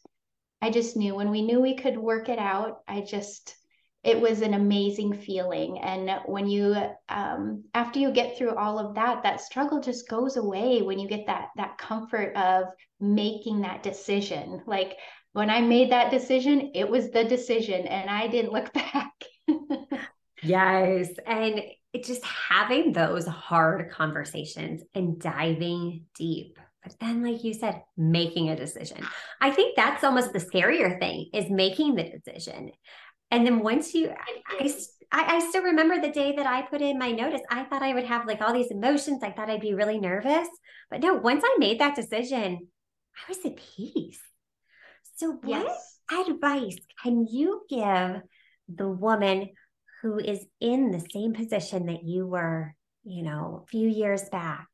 I 0.63 0.71
just 0.71 0.97
knew 0.97 1.15
when 1.15 1.31
we 1.31 1.43
knew 1.43 1.61
we 1.61 1.77
could 1.77 1.97
work 1.97 2.29
it 2.29 2.39
out, 2.39 2.81
I 2.87 3.01
just, 3.01 3.57
it 4.05 4.21
was 4.21 4.43
an 4.43 4.55
amazing 4.55 5.15
feeling. 5.15 5.79
And 5.79 6.11
when 6.27 6.49
you, 6.49 6.77
um, 7.09 7.65
after 7.75 7.99
you 7.99 8.13
get 8.13 8.37
through 8.37 8.55
all 8.55 8.79
of 8.79 8.95
that, 8.95 9.23
that 9.23 9.41
struggle 9.41 9.81
just 9.81 10.09
goes 10.09 10.37
away 10.37 10.83
when 10.83 10.99
you 10.99 11.09
get 11.09 11.27
that, 11.27 11.49
that 11.57 11.79
comfort 11.79 12.37
of 12.37 12.65
making 12.99 13.63
that 13.63 13.83
decision. 13.83 14.63
Like 14.67 14.97
when 15.33 15.49
I 15.51 15.61
made 15.61 15.93
that 15.93 16.11
decision, 16.11 16.73
it 16.75 16.89
was 16.89 17.11
the 17.11 17.25
decision 17.25 17.87
and 17.87 18.11
I 18.11 18.27
didn't 18.29 18.53
look 18.53 18.73
back. 18.75 19.13
yes. 20.43 21.09
And 21.27 21.63
it 21.93 22.05
just 22.05 22.25
having 22.25 22.93
those 22.93 23.27
hard 23.27 23.91
conversations 23.91 24.83
and 24.95 25.19
diving 25.21 26.05
deep 26.15 26.59
but 26.83 26.95
then, 26.99 27.23
like 27.23 27.45
you 27.45 27.53
said, 27.53 27.83
making 27.97 28.49
a 28.49 28.57
decision. 28.57 29.07
I 29.41 29.51
think 29.51 29.77
that's 29.77 30.03
almost 30.03 30.33
the 30.33 30.39
scarier 30.39 30.99
thing 30.99 31.29
is 31.35 31.51
making 31.51 31.95
the 31.95 32.05
decision. 32.05 32.73
And 33.31 33.47
then 33.47 33.61
once 33.61 33.95
you, 33.95 34.11
I, 34.11 34.75
I, 35.13 35.37
I 35.37 35.49
still 35.49 35.63
remember 35.63 36.01
the 36.01 36.11
day 36.11 36.35
that 36.37 36.47
I 36.47 36.63
put 36.63 36.81
in 36.81 36.99
my 36.99 37.13
notice. 37.13 37.43
I 37.51 37.65
thought 37.65 37.83
I 37.83 37.95
would 37.95 38.07
have 38.07 38.27
like 38.27 38.41
all 38.41 38.53
these 38.53 38.71
emotions. 38.71 39.23
I 39.23 39.31
thought 39.31 39.51
I'd 39.51 39.61
be 39.61 39.75
really 39.75 39.99
nervous. 39.99 40.49
But 40.91 41.01
no, 41.01 41.15
once 41.15 41.43
I 41.45 41.57
made 41.59 41.81
that 41.81 41.97
decision, 41.97 42.69
I 43.17 43.29
was 43.29 43.39
at 43.45 43.57
peace. 43.57 44.21
So, 45.17 45.33
what 45.43 45.67
yes. 45.67 46.27
advice 46.29 46.79
can 47.03 47.27
you 47.31 47.63
give 47.69 48.23
the 48.75 48.89
woman 48.89 49.51
who 50.01 50.19
is 50.19 50.45
in 50.61 50.91
the 50.91 51.05
same 51.13 51.35
position 51.35 51.87
that 51.87 52.05
you 52.05 52.27
were, 52.27 52.75
you 53.05 53.23
know, 53.23 53.63
a 53.63 53.67
few 53.67 53.87
years 53.87 54.29
back 54.31 54.67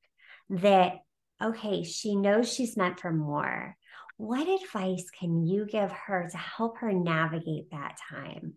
that 0.51 0.99
okay, 1.43 1.83
she 1.83 2.17
knows 2.17 2.53
she's 2.53 2.77
meant 2.77 3.01
for 3.01 3.13
more. 3.13 3.77
What 4.17 4.49
advice 4.49 5.11
can 5.11 5.47
you 5.47 5.67
give 5.67 5.93
her 5.93 6.29
to 6.31 6.37
help 6.37 6.79
her 6.79 6.93
navigate 6.93 7.71
that 7.71 7.99
time? 8.11 8.55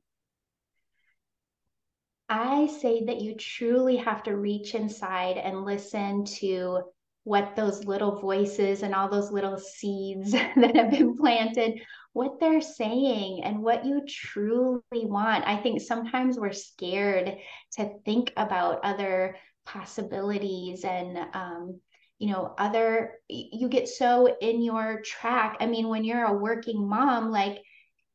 I 2.29 2.67
say 2.67 3.05
that 3.05 3.21
you 3.21 3.35
truly 3.35 3.97
have 3.97 4.23
to 4.23 4.37
reach 4.37 4.75
inside 4.75 5.37
and 5.37 5.65
listen 5.65 6.25
to 6.25 6.83
what 7.23 7.55
those 7.55 7.83
little 7.85 8.19
voices 8.19 8.81
and 8.81 8.95
all 8.95 9.09
those 9.09 9.31
little 9.31 9.57
seeds 9.57 10.31
that 10.31 10.75
have 10.75 10.91
been 10.91 11.17
planted 11.17 11.81
what 12.13 12.39
they're 12.39 12.61
saying 12.61 13.43
and 13.43 13.61
what 13.61 13.85
you 13.85 14.01
truly 14.07 14.81
want 14.93 15.45
i 15.45 15.55
think 15.55 15.79
sometimes 15.79 16.39
we're 16.39 16.51
scared 16.51 17.37
to 17.71 17.91
think 18.03 18.33
about 18.35 18.79
other 18.83 19.35
possibilities 19.65 20.83
and 20.83 21.17
um, 21.33 21.79
you 22.19 22.29
know 22.29 22.53
other 22.57 23.15
you 23.27 23.67
get 23.69 23.87
so 23.87 24.37
in 24.41 24.61
your 24.61 25.01
track. 25.01 25.57
I 25.59 25.65
mean 25.65 25.87
when 25.87 26.03
you're 26.03 26.25
a 26.25 26.37
working 26.37 26.87
mom 26.87 27.31
like 27.31 27.59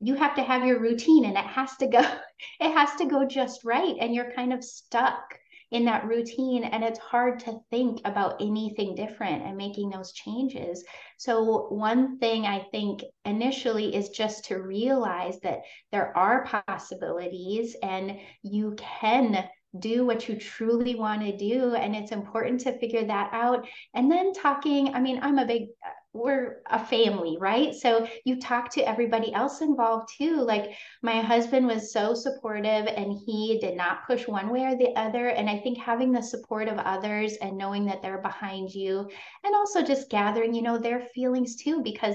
you 0.01 0.15
have 0.15 0.35
to 0.37 0.43
have 0.43 0.67
your 0.67 0.81
routine 0.81 1.25
and 1.25 1.37
it 1.37 1.45
has 1.45 1.75
to 1.79 1.87
go 1.87 2.01
it 2.61 2.73
has 2.73 2.95
to 2.97 3.07
go 3.07 3.27
just 3.27 3.65
right. 3.65 3.97
And 4.01 4.15
you're 4.15 4.33
kind 4.33 4.53
of 4.53 4.63
stuck 4.63 5.39
in 5.71 5.87
that 5.87 6.07
routine 6.07 6.63
and 6.63 6.85
it's 6.85 6.99
hard 7.01 7.41
to 7.41 7.59
think 7.71 8.01
about 8.05 8.41
anything 8.41 8.95
different 8.95 9.43
and 9.43 9.57
making 9.57 9.91
those 9.91 10.13
changes. 10.13 10.85
So 11.17 11.67
one 11.69 12.19
thing 12.19 12.45
i 12.45 12.61
think 12.71 13.03
initially 13.25 13.95
is 13.95 14.11
just 14.11 14.45
to 14.47 14.57
realize 14.57 15.41
that 15.41 15.63
there 15.91 16.17
are 16.17 16.45
possibilities 16.45 17.75
and 17.83 18.19
you 18.43 18.77
can 18.77 19.49
do 19.79 20.07
what 20.07 20.29
you 20.29 20.37
truly 20.37 20.95
want 20.95 21.21
to 21.23 21.37
do 21.37 21.75
and 21.75 21.95
it's 21.97 22.13
important 22.13 22.61
to 22.61 22.79
figure 22.79 23.05
that 23.05 23.31
out. 23.33 23.67
And 23.95 24.11
then 24.11 24.33
talking 24.33 24.95
i 24.95 25.01
mean 25.01 25.19
i'm 25.23 25.39
a 25.39 25.47
big 25.47 25.69
we're 26.15 26.59
a 26.71 26.79
family 26.79 27.37
right? 27.41 27.75
So 27.75 28.07
you 28.25 28.41
talk 28.41 28.71
to 28.71 28.89
everybody 28.89 29.35
else 29.35 29.61
involved 29.61 30.11
too. 30.17 30.37
Like 30.37 30.71
my 31.03 31.21
husband 31.21 31.67
was 31.67 31.93
so 31.93 32.15
supportive 32.15 32.87
and 32.87 33.21
he 33.27 33.59
did 33.61 33.77
not 33.77 34.07
push 34.07 34.29
one 34.29 34.51
way 34.51 34.63
or 34.65 34.77
the 34.77 34.95
other. 34.97 35.29
And 35.29 35.51
i 35.51 35.59
think 35.59 35.77
having 35.77 36.13
the 36.13 36.23
support 36.23 36.69
of 36.69 36.79
others 36.79 37.35
and 37.43 37.59
knowing 37.59 37.85
that 37.87 38.01
they're 38.01 38.23
behind 38.23 38.73
you 38.73 39.11
and 39.43 39.55
also 39.55 39.83
just 39.83 40.09
gathering 40.09 40.55
you 40.55 40.63
know 40.63 40.79
their 40.79 41.01
feelings 41.01 41.57
too 41.57 41.83
because 41.83 42.15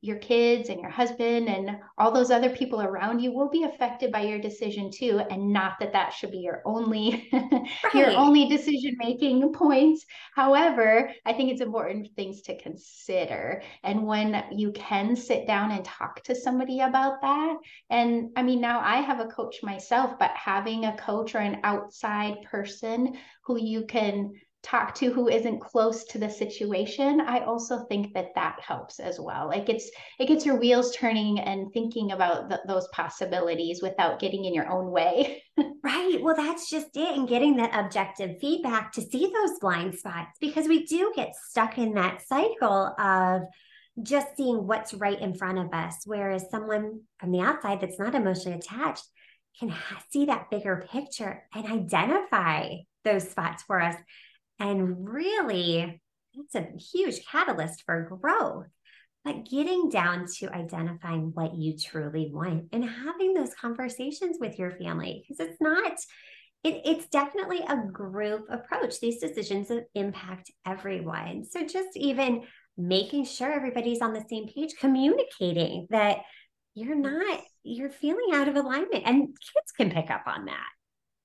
your 0.00 0.18
kids 0.18 0.68
and 0.68 0.80
your 0.80 0.90
husband 0.90 1.48
and 1.48 1.76
all 1.96 2.12
those 2.12 2.30
other 2.30 2.50
people 2.50 2.80
around 2.80 3.18
you 3.18 3.32
will 3.32 3.48
be 3.48 3.64
affected 3.64 4.12
by 4.12 4.20
your 4.20 4.38
decision 4.38 4.90
too 4.92 5.20
and 5.30 5.52
not 5.52 5.72
that 5.80 5.92
that 5.92 6.12
should 6.12 6.30
be 6.30 6.38
your 6.38 6.62
only 6.64 7.28
right. 7.32 7.94
your 7.94 8.10
only 8.10 8.48
decision 8.48 8.94
making 8.98 9.52
points 9.52 10.06
however 10.36 11.10
i 11.26 11.32
think 11.32 11.50
it's 11.50 11.60
important 11.60 12.08
things 12.14 12.42
to 12.42 12.56
consider 12.62 13.60
and 13.82 14.06
when 14.06 14.44
you 14.52 14.70
can 14.70 15.16
sit 15.16 15.48
down 15.48 15.72
and 15.72 15.84
talk 15.84 16.22
to 16.22 16.34
somebody 16.34 16.78
about 16.78 17.20
that 17.20 17.56
and 17.90 18.30
i 18.36 18.42
mean 18.42 18.60
now 18.60 18.78
i 18.80 18.98
have 18.98 19.18
a 19.18 19.26
coach 19.26 19.56
myself 19.64 20.16
but 20.16 20.30
having 20.30 20.84
a 20.84 20.96
coach 20.96 21.34
or 21.34 21.38
an 21.38 21.58
outside 21.64 22.36
person 22.48 23.14
who 23.42 23.58
you 23.58 23.84
can 23.84 24.32
talk 24.62 24.94
to 24.94 25.12
who 25.12 25.28
isn't 25.28 25.60
close 25.60 26.04
to 26.04 26.18
the 26.18 26.28
situation 26.28 27.20
i 27.20 27.38
also 27.40 27.84
think 27.84 28.12
that 28.12 28.34
that 28.34 28.58
helps 28.60 29.00
as 29.00 29.18
well. 29.20 29.48
Like 29.48 29.68
it's 29.68 29.90
it 30.18 30.26
gets 30.26 30.44
your 30.44 30.58
wheels 30.58 30.94
turning 30.94 31.40
and 31.40 31.72
thinking 31.72 32.12
about 32.12 32.48
the, 32.48 32.60
those 32.66 32.88
possibilities 32.88 33.82
without 33.82 34.20
getting 34.20 34.44
in 34.44 34.54
your 34.54 34.70
own 34.70 34.90
way. 34.90 35.42
Right. 35.82 36.18
Well 36.20 36.36
that's 36.36 36.68
just 36.68 36.96
it 36.96 37.16
and 37.16 37.28
getting 37.28 37.56
that 37.56 37.74
objective 37.74 38.38
feedback 38.40 38.92
to 38.92 39.00
see 39.00 39.32
those 39.32 39.58
blind 39.58 39.94
spots 39.94 40.36
because 40.40 40.68
we 40.68 40.84
do 40.84 41.12
get 41.16 41.32
stuck 41.48 41.78
in 41.78 41.94
that 41.94 42.20
cycle 42.26 42.94
of 42.98 43.42
just 44.02 44.36
seeing 44.36 44.66
what's 44.66 44.92
right 44.92 45.20
in 45.20 45.34
front 45.34 45.58
of 45.58 45.72
us 45.72 46.02
whereas 46.04 46.44
someone 46.50 47.00
from 47.18 47.32
the 47.32 47.40
outside 47.40 47.80
that's 47.80 47.98
not 47.98 48.14
emotionally 48.14 48.58
attached 48.58 49.04
can 49.58 49.74
see 50.10 50.26
that 50.26 50.50
bigger 50.50 50.86
picture 50.92 51.44
and 51.54 51.66
identify 51.66 52.74
those 53.04 53.28
spots 53.28 53.62
for 53.62 53.80
us 53.80 53.96
and 54.58 55.08
really, 55.08 56.00
it's 56.34 56.54
a 56.54 56.68
huge 56.76 57.24
catalyst 57.26 57.82
for 57.84 58.18
growth. 58.20 58.66
But 59.24 59.50
getting 59.50 59.90
down 59.90 60.26
to 60.38 60.54
identifying 60.54 61.32
what 61.34 61.54
you 61.54 61.76
truly 61.76 62.30
want 62.32 62.68
and 62.72 62.84
having 62.84 63.34
those 63.34 63.52
conversations 63.54 64.38
with 64.40 64.58
your 64.58 64.70
family, 64.70 65.22
because 65.22 65.46
it's 65.46 65.60
not, 65.60 65.92
it, 66.64 66.82
it's 66.84 67.08
definitely 67.08 67.60
a 67.68 67.76
group 67.76 68.46
approach. 68.48 69.00
These 69.00 69.20
decisions 69.20 69.70
impact 69.94 70.50
everyone. 70.64 71.44
So 71.44 71.66
just 71.66 71.96
even 71.96 72.44
making 72.78 73.24
sure 73.24 73.52
everybody's 73.52 74.00
on 74.00 74.14
the 74.14 74.24
same 74.30 74.46
page, 74.46 74.74
communicating 74.78 75.88
that 75.90 76.18
you're 76.74 76.94
not, 76.94 77.40
you're 77.64 77.90
feeling 77.90 78.30
out 78.32 78.48
of 78.48 78.56
alignment, 78.56 79.02
and 79.04 79.26
kids 79.26 79.72
can 79.76 79.90
pick 79.90 80.10
up 80.10 80.22
on 80.26 80.46
that. 80.46 80.68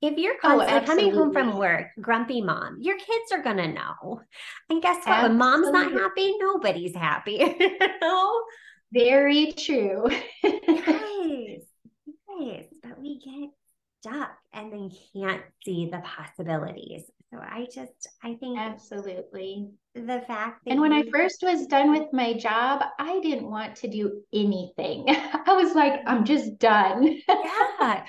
If 0.03 0.17
you're 0.17 0.35
oh, 0.43 0.57
constantly 0.59 0.81
oh, 0.81 0.85
coming 0.85 1.13
home 1.13 1.31
from 1.31 1.57
work, 1.57 1.87
grumpy 2.01 2.41
mom, 2.41 2.79
your 2.81 2.97
kids 2.97 3.31
are 3.31 3.41
gonna 3.41 3.71
know. 3.71 4.19
And 4.69 4.81
guess 4.81 4.97
what? 4.97 5.07
Absolutely. 5.07 5.29
When 5.29 5.37
mom's 5.37 5.71
not 5.71 5.93
happy, 5.93 6.35
nobody's 6.41 6.93
happy. 6.93 7.55
you 7.59 7.77
know? 8.01 8.43
Very 8.91 9.53
true. 9.53 10.09
yes, 10.43 11.61
yes, 12.37 12.65
but 12.83 12.99
we 12.99 13.17
get 13.19 13.49
stuck 14.01 14.31
and 14.51 14.73
then 14.73 14.91
can't 15.15 15.41
see 15.63 15.89
the 15.89 15.99
possibilities. 15.99 17.03
So 17.31 17.39
I 17.39 17.67
just, 17.73 18.09
I 18.21 18.35
think 18.35 18.59
absolutely 18.59 19.69
the 19.95 20.21
fact 20.27 20.65
that. 20.65 20.71
and 20.71 20.81
when 20.81 20.91
I 20.91 21.03
first 21.13 21.41
was 21.43 21.65
done 21.67 21.91
with 21.91 22.11
my 22.11 22.33
job, 22.33 22.83
I 22.99 23.21
didn't 23.21 23.49
want 23.49 23.77
to 23.77 23.87
do 23.87 24.21
anything. 24.33 25.05
I 25.07 25.53
was 25.53 25.73
like, 25.73 26.01
I'm 26.05 26.25
just 26.25 26.59
done. 26.59 27.21
yeah 27.29 28.03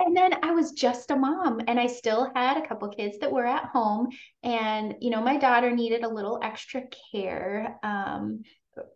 and 0.00 0.16
then 0.16 0.32
I 0.42 0.50
was 0.52 0.72
just 0.72 1.10
a 1.10 1.16
mom 1.16 1.60
and 1.68 1.78
I 1.78 1.86
still 1.86 2.30
had 2.34 2.56
a 2.56 2.66
couple 2.66 2.88
kids 2.88 3.18
that 3.18 3.32
were 3.32 3.46
at 3.46 3.66
home. 3.66 4.08
And, 4.42 4.96
you 5.00 5.10
know, 5.10 5.20
my 5.20 5.36
daughter 5.36 5.70
needed 5.70 6.02
a 6.02 6.08
little 6.08 6.40
extra 6.42 6.82
care 7.12 7.78
um, 7.82 8.42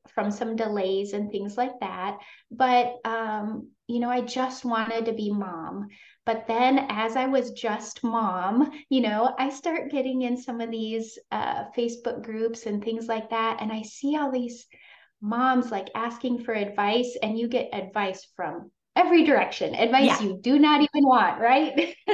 from 0.08 0.30
some 0.30 0.56
delays 0.56 1.12
and 1.12 1.30
things 1.30 1.56
like 1.56 1.78
that. 1.80 2.18
But, 2.50 2.96
um, 3.04 3.70
you 3.86 4.00
know, 4.00 4.10
I 4.10 4.22
just 4.22 4.64
wanted 4.64 5.06
to 5.06 5.12
be 5.12 5.30
mom. 5.30 5.88
But 6.26 6.46
then 6.46 6.86
as 6.90 7.16
I 7.16 7.26
was 7.26 7.52
just 7.52 8.02
mom, 8.02 8.72
you 8.90 9.00
know, 9.00 9.34
I 9.38 9.50
start 9.50 9.90
getting 9.90 10.22
in 10.22 10.36
some 10.36 10.60
of 10.60 10.70
these 10.70 11.18
uh, 11.30 11.66
Facebook 11.76 12.22
groups 12.22 12.66
and 12.66 12.82
things 12.82 13.06
like 13.06 13.30
that. 13.30 13.58
And 13.60 13.72
I 13.72 13.82
see 13.82 14.16
all 14.16 14.32
these 14.32 14.66
moms 15.20 15.70
like 15.70 15.88
asking 15.94 16.40
for 16.40 16.54
advice, 16.54 17.16
and 17.22 17.38
you 17.38 17.48
get 17.48 17.70
advice 17.72 18.26
from 18.36 18.70
every 18.98 19.24
direction, 19.24 19.74
advice 19.74 20.20
yeah. 20.20 20.22
you 20.22 20.38
do 20.42 20.58
not 20.58 20.80
even 20.80 21.06
want, 21.06 21.40
right? 21.40 21.94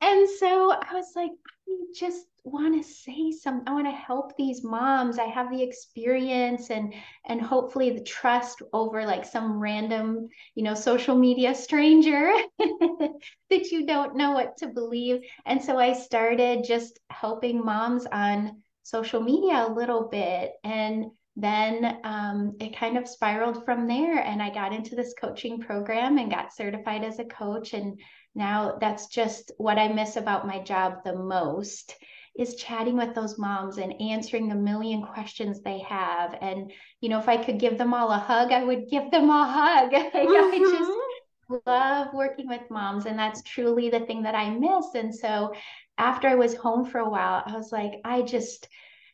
and 0.00 0.28
so 0.38 0.72
I 0.72 0.94
was 0.94 1.12
like, 1.16 1.32
I 1.68 1.74
just 1.94 2.26
want 2.44 2.82
to 2.82 2.88
say 2.88 3.32
something. 3.32 3.68
I 3.68 3.74
want 3.74 3.86
to 3.86 3.92
help 3.92 4.36
these 4.36 4.64
moms. 4.64 5.18
I 5.18 5.26
have 5.26 5.50
the 5.50 5.62
experience 5.62 6.70
and 6.70 6.94
and 7.26 7.40
hopefully 7.40 7.90
the 7.90 8.02
trust 8.02 8.62
over 8.72 9.04
like 9.04 9.24
some 9.24 9.60
random, 9.60 10.28
you 10.54 10.62
know, 10.62 10.74
social 10.74 11.16
media 11.16 11.54
stranger 11.54 12.32
that 12.58 13.70
you 13.70 13.86
don't 13.86 14.16
know 14.16 14.32
what 14.32 14.56
to 14.58 14.68
believe. 14.68 15.22
And 15.46 15.62
so 15.62 15.78
I 15.78 15.92
started 15.92 16.64
just 16.64 16.98
helping 17.10 17.64
moms 17.64 18.06
on 18.06 18.62
social 18.82 19.20
media 19.20 19.66
a 19.66 19.72
little 19.72 20.08
bit 20.08 20.52
and 20.64 21.06
then 21.42 21.98
um, 22.04 22.56
it 22.60 22.76
kind 22.76 22.96
of 22.96 23.08
spiraled 23.08 23.64
from 23.64 23.86
there 23.86 24.18
and 24.18 24.42
i 24.42 24.50
got 24.50 24.72
into 24.72 24.94
this 24.94 25.14
coaching 25.20 25.60
program 25.60 26.18
and 26.18 26.30
got 26.30 26.54
certified 26.54 27.04
as 27.04 27.18
a 27.18 27.24
coach 27.24 27.72
and 27.72 27.98
now 28.34 28.76
that's 28.80 29.08
just 29.08 29.52
what 29.58 29.78
i 29.78 29.88
miss 29.88 30.16
about 30.16 30.46
my 30.46 30.58
job 30.60 30.98
the 31.04 31.14
most 31.14 31.96
is 32.38 32.54
chatting 32.54 32.96
with 32.96 33.14
those 33.14 33.38
moms 33.38 33.78
and 33.78 34.00
answering 34.00 34.48
the 34.48 34.54
million 34.54 35.02
questions 35.02 35.60
they 35.60 35.78
have 35.80 36.36
and 36.40 36.70
you 37.00 37.08
know 37.08 37.18
if 37.18 37.28
i 37.28 37.36
could 37.36 37.58
give 37.58 37.76
them 37.76 37.92
all 37.92 38.10
a 38.10 38.18
hug 38.18 38.52
i 38.52 38.62
would 38.62 38.88
give 38.88 39.10
them 39.10 39.28
a 39.30 39.46
hug 39.46 39.90
mm-hmm. 39.92 40.16
i 40.16 40.58
just 40.58 40.90
mm-hmm. 40.90 41.56
love 41.66 42.08
working 42.14 42.48
with 42.48 42.70
moms 42.70 43.06
and 43.06 43.18
that's 43.18 43.42
truly 43.42 43.90
the 43.90 44.00
thing 44.00 44.22
that 44.22 44.34
i 44.34 44.50
miss 44.50 44.94
and 44.94 45.14
so 45.14 45.52
after 45.98 46.28
i 46.28 46.34
was 46.34 46.54
home 46.54 46.84
for 46.84 46.98
a 46.98 47.08
while 47.08 47.42
i 47.46 47.56
was 47.56 47.72
like 47.72 47.94
i 48.04 48.22
just 48.22 48.68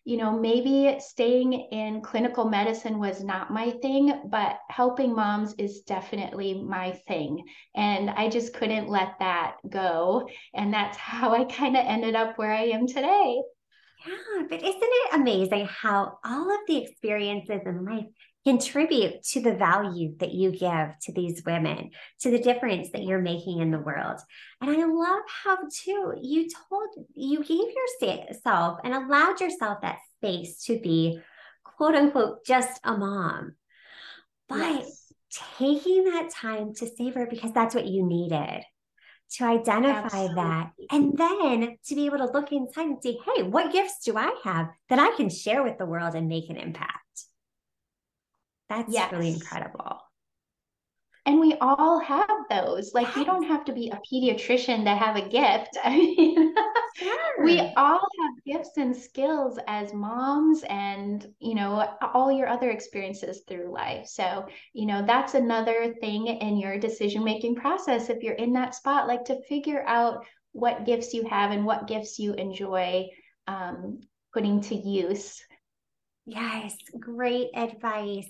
you 0.06 0.16
know, 0.16 0.30
maybe 0.30 0.96
staying 1.00 1.52
in 1.52 2.00
clinical 2.00 2.48
medicine 2.48 3.00
was 3.00 3.24
not 3.24 3.52
my 3.52 3.70
thing, 3.82 4.22
but 4.30 4.60
helping 4.70 5.12
moms 5.12 5.52
is 5.58 5.80
definitely 5.80 6.62
my 6.62 6.92
thing. 7.08 7.42
And 7.74 8.10
I 8.10 8.28
just 8.28 8.54
couldn't 8.54 8.88
let 8.88 9.18
that 9.18 9.56
go. 9.68 10.28
And 10.54 10.72
that's 10.72 10.96
how 10.96 11.34
I 11.34 11.44
kind 11.44 11.76
of 11.76 11.84
ended 11.84 12.14
up 12.14 12.38
where 12.38 12.52
I 12.52 12.66
am 12.66 12.86
today. 12.86 13.42
Yeah, 14.06 14.42
but 14.48 14.62
isn't 14.62 14.80
it 14.80 15.14
amazing 15.14 15.66
how 15.66 16.18
all 16.24 16.52
of 16.52 16.60
the 16.68 16.84
experiences 16.84 17.62
in 17.66 17.84
life 17.84 18.04
contribute 18.46 19.24
to 19.24 19.40
the 19.40 19.54
value 19.54 20.14
that 20.18 20.32
you 20.32 20.52
give 20.52 20.96
to 21.02 21.12
these 21.12 21.42
women, 21.44 21.90
to 22.20 22.30
the 22.30 22.38
difference 22.38 22.90
that 22.92 23.02
you're 23.02 23.20
making 23.20 23.58
in 23.58 23.72
the 23.72 23.78
world. 23.78 24.20
And 24.60 24.70
I 24.70 24.84
love 24.84 25.22
how, 25.42 25.56
too, 25.56 26.14
you 26.22 26.48
told, 26.48 26.90
you 27.12 27.42
gave 27.42 27.74
yourself 27.74 28.78
and 28.84 28.94
allowed 28.94 29.40
yourself 29.40 29.80
that 29.82 29.98
space 30.16 30.62
to 30.66 30.78
be, 30.78 31.18
quote 31.64 31.96
unquote, 31.96 32.46
just 32.46 32.78
a 32.84 32.96
mom. 32.96 33.56
But 34.48 34.58
yes. 34.58 35.12
taking 35.58 36.04
that 36.04 36.30
time 36.30 36.72
to 36.74 36.86
savor 36.86 37.26
because 37.28 37.52
that's 37.52 37.74
what 37.74 37.88
you 37.88 38.06
needed 38.06 38.62
to 39.28 39.44
identify 39.44 40.04
Absolutely. 40.04 40.34
that 40.36 40.70
and 40.92 41.18
then 41.18 41.76
to 41.84 41.94
be 41.96 42.06
able 42.06 42.18
to 42.18 42.30
look 42.30 42.52
inside 42.52 42.86
and 42.86 43.02
see 43.02 43.18
hey 43.24 43.42
what 43.42 43.72
gifts 43.72 44.04
do 44.04 44.16
i 44.16 44.32
have 44.44 44.68
that 44.88 45.00
i 45.00 45.16
can 45.16 45.28
share 45.28 45.64
with 45.64 45.78
the 45.78 45.84
world 45.84 46.14
and 46.14 46.28
make 46.28 46.48
an 46.48 46.56
impact 46.56 47.24
that's 48.68 48.92
yes. 48.92 49.12
really 49.12 49.32
incredible. 49.32 50.00
and 51.26 51.40
we 51.40 51.54
all 51.60 51.98
have 51.98 52.28
those. 52.48 52.94
Like 52.94 53.14
you 53.16 53.24
don't 53.24 53.46
have 53.48 53.64
to 53.64 53.72
be 53.72 53.90
a 53.90 54.00
pediatrician 54.10 54.84
to 54.84 54.94
have 54.94 55.16
a 55.16 55.28
gift. 55.28 55.76
I 55.84 55.90
mean, 55.90 56.54
sure. 56.96 57.44
we 57.44 57.60
all 57.76 57.98
have 58.00 58.44
gifts 58.46 58.76
and 58.76 58.96
skills 58.96 59.58
as 59.66 59.92
moms 59.92 60.62
and, 60.68 61.26
you 61.40 61.56
know, 61.56 61.96
all 62.14 62.30
your 62.30 62.46
other 62.46 62.70
experiences 62.70 63.42
through 63.48 63.72
life. 63.72 64.06
So, 64.06 64.46
you 64.72 64.86
know, 64.86 65.04
that's 65.04 65.34
another 65.34 65.94
thing 66.00 66.28
in 66.28 66.58
your 66.58 66.78
decision 66.78 67.24
making 67.24 67.56
process 67.56 68.08
if 68.08 68.22
you're 68.22 68.34
in 68.34 68.52
that 68.52 68.76
spot 68.76 69.08
like 69.08 69.24
to 69.24 69.42
figure 69.48 69.84
out 69.86 70.24
what 70.52 70.86
gifts 70.86 71.12
you 71.12 71.24
have 71.24 71.50
and 71.50 71.66
what 71.66 71.88
gifts 71.88 72.18
you 72.20 72.34
enjoy 72.34 73.08
um, 73.48 74.00
putting 74.32 74.60
to 74.60 74.74
use. 74.76 75.42
Yes, 76.26 76.76
great 76.98 77.50
advice. 77.54 78.28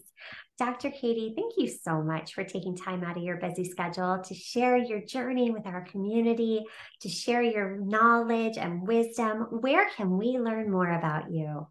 Dr. 0.59 0.91
Katy, 0.91 1.33
thank 1.35 1.55
you 1.57 1.67
so 1.67 2.03
much 2.03 2.35
for 2.35 2.45
taking 2.45 2.77
time 2.77 3.03
out 3.03 3.17
of 3.17 3.23
your 3.23 3.39
busy 3.39 3.65
schedule 3.65 4.23
to 4.23 4.35
share 4.35 4.77
your 4.77 5.01
journey 5.01 5.51
with 5.51 5.67
our 5.67 5.83
community, 5.83 6.65
to 7.01 7.09
share 7.09 7.43
your 7.43 7.79
knowledge 7.79 8.59
and 8.59 8.87
wisdom. 8.87 9.47
Where 9.61 9.89
can 9.97 10.19
we 10.19 10.39
learn 10.39 10.71
more 10.71 10.91
about 10.91 11.31
you? 11.31 11.67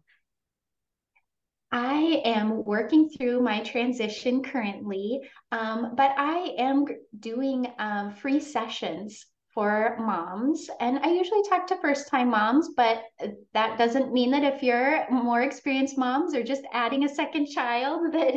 I 1.70 2.22
am 2.24 2.64
working 2.64 3.08
through 3.08 3.40
my 3.40 3.60
transition 3.60 4.42
currently, 4.42 5.20
um, 5.52 5.94
but 5.96 6.12
I 6.16 6.54
am 6.58 6.86
doing 7.18 7.72
um, 7.78 8.14
free 8.14 8.40
sessions 8.40 9.26
for 9.56 9.96
moms. 9.98 10.68
And 10.80 10.98
I 10.98 11.08
usually 11.08 11.42
talk 11.48 11.66
to 11.68 11.78
first 11.80 12.08
time 12.08 12.28
moms, 12.28 12.68
but 12.76 13.04
that 13.54 13.78
doesn't 13.78 14.12
mean 14.12 14.30
that 14.32 14.44
if 14.44 14.62
you're 14.62 15.10
more 15.10 15.40
experienced 15.40 15.96
moms 15.96 16.34
or 16.34 16.42
just 16.42 16.60
adding 16.74 17.04
a 17.04 17.08
second 17.08 17.46
child, 17.46 18.02
that, 18.12 18.34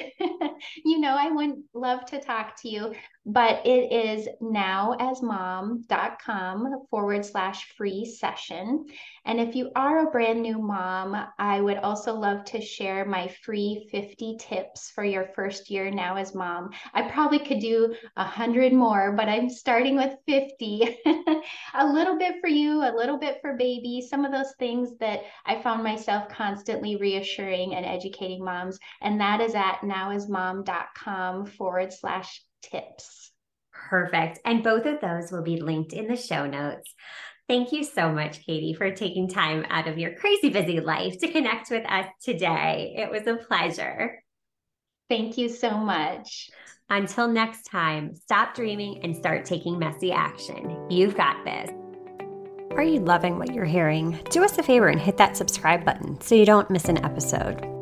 you 0.85 0.97
know, 0.97 1.17
I 1.19 1.29
would 1.29 1.61
love 1.73 2.05
to 2.05 2.21
talk 2.21 2.55
to 2.61 2.69
you 2.69 2.95
but 3.31 3.63
it 3.63 3.91
is 3.91 4.27
nowasmom.com 4.41 5.85
forward 6.89 7.23
slash 7.23 7.71
free 7.77 8.03
session. 8.03 8.87
And 9.23 9.39
if 9.39 9.55
you 9.55 9.69
are 9.75 10.07
a 10.07 10.09
brand 10.09 10.41
new 10.41 10.57
mom, 10.57 11.15
I 11.37 11.61
would 11.61 11.77
also 11.77 12.15
love 12.15 12.43
to 12.45 12.59
share 12.59 13.05
my 13.05 13.27
free 13.43 13.87
50 13.91 14.37
tips 14.39 14.89
for 14.89 15.03
your 15.03 15.27
first 15.35 15.69
year 15.69 15.91
now 15.91 16.15
as 16.15 16.33
mom. 16.33 16.71
I 16.95 17.03
probably 17.03 17.37
could 17.37 17.59
do 17.59 17.93
a 18.17 18.23
hundred 18.23 18.73
more, 18.73 19.11
but 19.11 19.29
I'm 19.29 19.47
starting 19.47 19.95
with 19.95 20.15
50. 20.25 20.97
a 21.75 21.85
little 21.85 22.17
bit 22.17 22.41
for 22.41 22.47
you, 22.49 22.81
a 22.81 22.97
little 22.97 23.19
bit 23.19 23.37
for 23.41 23.55
baby, 23.55 24.01
some 24.01 24.25
of 24.25 24.31
those 24.31 24.55
things 24.57 24.97
that 24.97 25.21
I 25.45 25.61
found 25.61 25.83
myself 25.83 26.29
constantly 26.29 26.95
reassuring 26.95 27.75
and 27.75 27.85
educating 27.85 28.43
moms. 28.43 28.79
And 29.01 29.21
that 29.21 29.39
is 29.39 29.53
at 29.53 29.81
nowasmom.com 29.81 31.45
forward 31.45 31.93
slash 31.93 32.41
tips. 32.61 33.31
Perfect. 33.73 34.39
And 34.45 34.63
both 34.63 34.85
of 34.85 35.01
those 35.01 35.31
will 35.31 35.43
be 35.43 35.61
linked 35.61 35.93
in 35.93 36.07
the 36.07 36.15
show 36.15 36.45
notes. 36.45 36.93
Thank 37.47 37.71
you 37.71 37.83
so 37.83 38.11
much, 38.11 38.45
Katy, 38.45 38.75
for 38.75 38.91
taking 38.91 39.27
time 39.27 39.65
out 39.69 39.87
of 39.87 39.97
your 39.97 40.15
crazy 40.15 40.49
busy 40.49 40.79
life 40.79 41.17
to 41.19 41.31
connect 41.31 41.71
with 41.71 41.83
us 41.89 42.05
today. 42.23 42.93
It 42.97 43.09
was 43.09 43.25
a 43.25 43.43
pleasure. 43.43 44.21
Thank 45.09 45.37
you 45.37 45.49
so 45.49 45.71
much. 45.71 46.51
Until 46.91 47.27
next 47.27 47.63
time, 47.63 48.15
stop 48.15 48.53
dreaming 48.53 49.01
and 49.03 49.15
start 49.15 49.45
taking 49.45 49.79
messy 49.79 50.11
action. 50.11 50.87
You've 50.89 51.15
got 51.15 51.43
this. 51.43 51.71
Are 52.71 52.83
you 52.83 52.99
loving 52.99 53.39
what 53.39 53.53
you're 53.53 53.65
hearing? 53.65 54.19
Do 54.29 54.43
us 54.43 54.57
a 54.59 54.63
favor 54.63 54.87
and 54.87 54.99
hit 54.99 55.17
that 55.17 55.35
subscribe 55.35 55.83
button 55.83 56.21
so 56.21 56.35
you 56.35 56.45
don't 56.45 56.69
miss 56.69 56.85
an 56.85 57.03
episode. 57.03 57.78